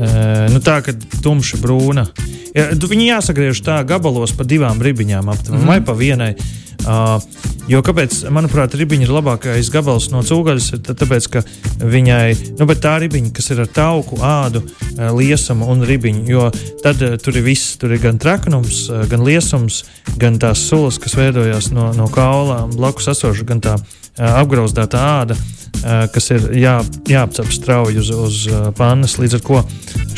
Uh, 0.00 0.46
nu 0.52 0.60
tā, 0.64 0.78
ka 0.84 0.92
tumša 1.24 1.60
brūna. 1.90 2.06
Ja, 2.54 2.70
viņi 2.74 3.10
jāsagriež 3.10 3.62
tā 3.62 3.82
gabalos 3.86 4.34
pa 4.34 4.44
divām 4.44 4.80
ribiņām, 4.82 5.28
aptuveni, 5.30 5.64
mm. 5.64 5.70
vai 5.70 5.80
pa 5.82 5.94
vienai. 5.94 6.34
Uh, 6.80 7.20
jo 7.68 7.82
kāpēc, 7.84 8.22
manuprāt, 8.32 8.72
ribiņa 8.74 9.04
ir 9.04 9.12
labākais 9.12 9.68
gabals 9.70 10.08
no 10.10 10.22
cūgaļas, 10.24 10.70
ir 10.72 10.80
tāpēc, 10.88 11.26
ka 11.28 11.42
viņai, 11.84 12.56
nu, 12.56 12.68
tā 12.72 12.94
ribiņa, 13.02 13.32
kas 13.36 13.50
ir 13.52 13.60
ar 13.66 13.68
tauku, 13.68 14.16
ādu, 14.24 14.64
uh, 14.64 15.10
liesumu 15.12 15.68
un 15.68 15.84
ribiņu, 15.84 16.24
jo 16.32 16.48
tad 16.82 17.04
uh, 17.04 17.18
tur 17.20 17.36
ir 17.36 17.44
viss, 17.50 17.76
tur 17.78 17.92
ir 17.92 18.00
gan 18.00 18.18
traknums, 18.18 18.86
uh, 18.88 19.04
gan 19.12 19.22
liesums, 19.28 19.84
gan 20.18 20.40
tās 20.40 20.64
sulas, 20.72 20.98
kas 20.98 21.18
veidojās 21.20 21.68
no, 21.76 21.90
no 21.94 22.08
kaulām, 22.10 22.72
blakus 22.72 23.12
esoša, 23.12 23.46
gan 23.52 23.62
tā 23.62 23.76
apgrauzdēta 24.16 25.04
āda. 25.20 25.36
Uh, 25.36 25.59
kas 26.12 26.30
ir 26.34 26.46
jā, 26.60 26.74
jāapcep 27.08 27.48
strauji 27.54 28.00
uz, 28.02 28.10
uz 28.12 28.40
eh, 28.50 28.68
pannas. 28.76 29.16
Līdz 29.20 29.38
ar 29.38 29.44
to 29.46 29.60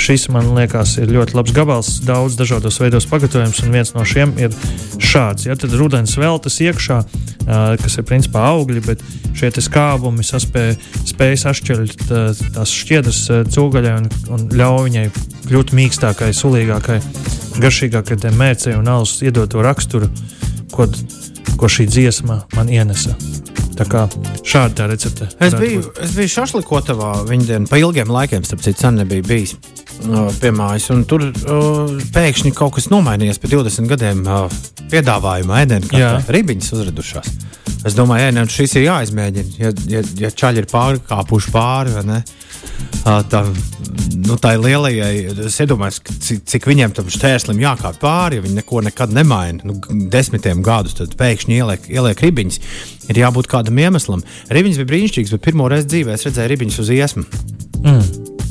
šis 0.00 0.28
man 0.34 0.50
liekas 0.56 0.96
ir 0.98 1.12
ļoti 1.14 1.36
labs 1.38 1.54
gabals, 1.54 1.90
daudz 2.06 2.36
dažādos 2.38 2.80
veidos 2.82 3.06
pagatavojams, 3.10 3.62
un 3.62 3.76
viens 3.76 3.92
no 3.94 4.04
šiem 4.08 4.34
ir 4.42 4.54
šāds. 4.98 5.46
Ja, 5.46 5.56
tad 5.58 5.74
rudens 5.78 6.16
veltes 6.18 6.58
iekšā, 6.64 6.98
eh, 7.02 7.62
kas 7.82 7.98
ir 7.98 8.08
principā 8.08 8.44
augļi, 8.50 8.84
bet 8.86 9.04
šie 9.38 9.52
skābumi 9.62 10.26
saspēj, 10.26 10.74
spēj 11.12 11.38
sašķelt 11.44 12.06
tās 12.08 12.74
šķiedras 12.82 13.22
cūgaļai 13.54 13.96
un, 14.00 14.10
un 14.34 14.46
ļauj 14.52 14.84
viņai 14.88 15.06
kļūt 15.48 15.74
mīkstākai, 15.78 16.32
sulīgākai, 16.36 17.00
garšīgākai 17.62 18.34
mērcei 18.36 18.76
un 18.78 18.88
alus 18.90 19.20
iedot 19.24 19.50
to 19.52 19.62
raksturu, 19.64 20.10
ko, 20.72 20.88
ko 21.60 21.70
šī 21.70 21.86
dziesma 21.90 22.42
man 22.56 22.72
ienesa. 22.72 23.16
Tā 23.72 23.86
kā 23.88 24.02
šāda 24.44 24.74
tā 24.76 24.88
recepte. 24.90 25.28
Es 25.42 25.54
biju, 25.56 25.80
būt. 25.80 26.00
es 26.04 26.12
biju 26.16 26.32
Šašlikotavā 26.34 27.12
viņa 27.28 27.48
dienu, 27.48 27.70
pa 27.70 27.80
ilgiem 27.80 28.12
laikiem, 28.12 28.44
starp 28.44 28.64
citu, 28.64 28.84
sen 28.84 29.00
nebija 29.00 29.24
bijis 29.26 29.54
uh, 29.56 30.28
pie 30.42 30.52
mājas. 30.54 30.90
Tur 31.08 31.24
uh, 31.30 31.96
pēkšņi 32.14 32.52
kaut 32.56 32.76
kas 32.76 32.90
nomainījies 32.92 33.40
pēc 33.42 33.56
20 33.56 33.90
gadiem 33.94 34.22
uh, 34.26 34.44
piedāvājuma 34.92 35.64
ēdienā, 35.64 35.88
kā 35.88 36.12
ribiņas 36.36 36.72
uzradušās. 36.76 37.32
Es 37.82 37.96
domāju, 37.98 38.30
ka 38.36 38.46
šis 38.54 38.76
ir 38.78 38.86
jāizmēģina. 38.86 39.56
Ja, 39.58 39.72
ja, 39.90 40.02
ja 40.22 40.30
čaļi 40.30 40.62
ir 40.62 40.68
pārkāpuši 40.70 41.54
pāri? 41.54 42.20
Tā, 43.02 43.40
nu, 44.22 44.36
tā 44.38 44.52
ir 44.54 44.62
lielajai. 44.62 45.14
Es 45.48 45.58
iedomājos, 45.64 45.98
cik, 46.22 46.44
cik 46.46 46.68
viņiem 46.70 46.94
tam 46.94 47.10
šķērslim 47.10 47.62
jākāp 47.62 47.98
pāri, 48.02 48.38
ja 48.38 48.44
viņi 48.44 48.60
neko 48.60 48.84
nekad 48.86 49.14
nemaina. 49.14 49.66
Nu, 49.66 49.80
desmitiem 50.12 50.62
gadus 50.62 50.94
tad 51.00 51.16
pēkšņi 51.18 51.58
ieliek, 51.58 51.88
ieliek 51.90 52.22
ribiņas. 52.22 52.60
Ir 53.10 53.22
jābūt 53.24 53.50
kādam 53.50 53.82
iemeslam. 53.82 54.22
Ribiņas 54.54 54.82
bija 54.82 54.92
brīnišķīgas, 54.92 55.34
bet 55.34 55.46
pirmo 55.50 55.66
reizi 55.72 55.90
dzīvē 55.96 56.14
es 56.14 56.28
redzēju 56.28 56.54
ribiņas 56.54 56.82
uz 56.84 56.94
iesmu. 57.00 57.26
Mm. 57.82 58.41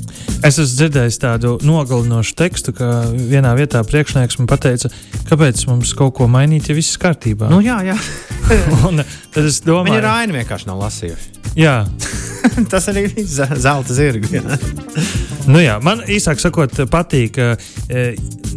Es 0.41 0.57
esmu 0.57 0.73
dzirdējis 0.73 1.19
tādu 1.21 1.51
nogalinošu 1.61 2.33
tekstu, 2.39 2.73
ka 2.73 2.87
vienā 3.13 3.51
vietā 3.59 3.83
priekšnieks 3.85 4.39
man 4.39 4.49
teica, 4.49 4.89
kāpēc 5.29 5.67
mums 5.69 5.91
kaut 5.97 6.15
ko 6.17 6.25
mainīt, 6.31 6.71
ja 6.71 6.75
viss 6.77 6.95
ir 6.95 7.03
kārtībā. 7.03 7.49
Nu, 7.51 7.59
jā, 7.61 7.77
jā. 7.85 7.97
Un, 8.87 9.03
tad 9.33 9.45
es 9.45 9.59
domāju, 9.61 9.93
ka 9.93 9.99
viņa 9.99 10.15
aina 10.23 10.39
vienkārši 10.39 10.69
nav 10.71 10.81
lasījusi. 10.81 11.29
Jā. 11.59 11.75
Tas 12.71 12.89
arī 12.89 13.05
ir 13.11 13.27
zelta 13.27 13.93
zirgs. 13.93 14.33
nu, 15.45 15.61
jā, 15.61 15.77
man 15.85 16.01
īsāk 16.09 16.41
sakot, 16.41 16.73
patīk 16.89 17.37
e, 17.37 17.51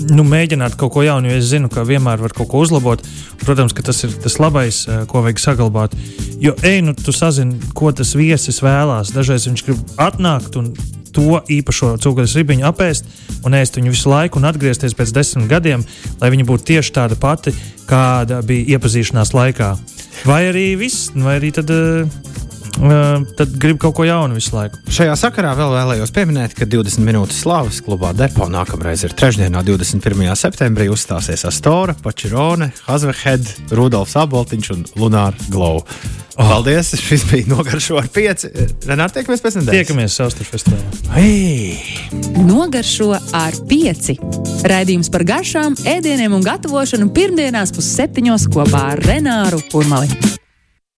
nu, 0.09 0.25
mēģināt 0.25 0.79
kaut 0.81 0.95
ko 0.97 1.05
jaunu, 1.05 1.29
jo 1.29 1.43
es 1.43 1.53
zinu, 1.53 1.69
ka 1.69 1.85
vienmēr 1.85 2.25
var 2.25 2.33
kaut 2.33 2.49
ko 2.55 2.65
uzlabot. 2.65 3.05
Protams, 3.45 3.77
ka 3.77 3.85
tas 3.85 4.01
ir 4.09 4.17
tas 4.25 4.41
labais, 4.41 4.87
e, 4.89 5.03
ko 5.11 5.21
vajag 5.27 5.43
saglabāt. 5.43 6.01
Jo, 6.41 6.57
ej, 6.65 6.81
nu, 6.87 6.97
tu 6.97 7.13
sazini, 7.13 7.61
ko 7.77 7.93
tas 7.93 8.17
viesis 8.17 8.65
vēlās. 8.65 9.13
Dažreiz 9.13 9.51
viņš 9.51 9.69
grib 9.69 9.97
atnākt 10.01 10.57
un 10.57 10.73
to 11.15 11.41
īpašo 11.57 11.95
cūgaļas 12.03 12.37
ribiņu 12.41 12.69
apēst 12.69 13.09
un 13.47 13.57
ēst 13.59 13.79
viņu 13.79 13.95
visu 13.95 14.13
laiku 14.13 14.41
un 14.41 14.49
atgriezties 14.51 14.97
pēc 14.99 15.15
desmit 15.15 15.51
gadiem, 15.51 15.85
lai 16.21 16.33
viņa 16.35 16.49
būtu 16.49 16.71
tieši 16.75 16.95
tāda 16.99 17.19
pati, 17.21 17.55
kāda 17.91 18.43
bija 18.47 18.77
iepazīšanās 18.77 19.35
laikā. 19.37 19.75
Vai 20.29 20.45
arī 20.53 20.71
viss, 20.81 21.11
vai 21.15 21.39
arī 21.41 21.55
tad. 21.55 21.71
Uh, 21.71 22.34
tad 23.39 23.55
gribu 23.61 23.79
kaut 23.85 23.95
ko 23.99 24.07
jaunu 24.07 24.39
visu 24.39 24.55
laiku. 24.57 24.81
Šajā 24.91 25.15
sakarā 25.19 25.55
vēl 25.59 25.75
vēlējos 25.77 26.13
pieminēt, 26.15 26.57
ka 26.59 26.67
20 26.69 27.07
minūtes 27.07 27.43
slavas 27.45 27.81
klubā 27.85 28.13
Depo 28.17 28.49
nākamreiz 28.51 29.05
ir 29.07 29.15
trešdienā, 29.17 29.63
21. 29.67 30.27
septembrī. 30.39 30.91
Uzstāsies 30.93 31.47
Astora, 31.49 31.95
Pačirone, 32.05 32.73
Hazvehed, 32.89 33.71
Rudolfs 33.75 34.19
Aboltiņš 34.21 34.75
un 34.75 34.85
Lunāra 34.99 35.51
Glau. 35.55 35.81
Oh. 36.35 36.49
Paldies! 36.51 36.95
Šis 36.99 37.25
bija 37.31 37.47
nogaršo 37.47 37.99
ar 38.01 38.09
pieci. 38.11 38.51
Renāri, 38.89 39.15
tiekamies 39.21 39.43
pēc 39.45 39.59
nedēļas. 39.61 39.79
Tiekamies 39.79 40.19
Austru 40.25 40.47
festivālā. 40.49 41.15
Hey. 41.15 41.79
Nogaršo 42.43 43.13
ar 43.15 43.59
pieci. 43.71 44.19
Raidījums 44.67 45.13
par 45.15 45.23
garšām, 45.31 45.79
ēdieniem 45.95 46.35
un 46.35 46.43
gatavošanu 46.43 47.13
pirmdienās 47.15 47.75
pusseptiņos 47.77 48.49
kopā 48.55 48.89
ar 48.97 49.05
Renāru 49.07 49.63
Urmali. 49.79 50.11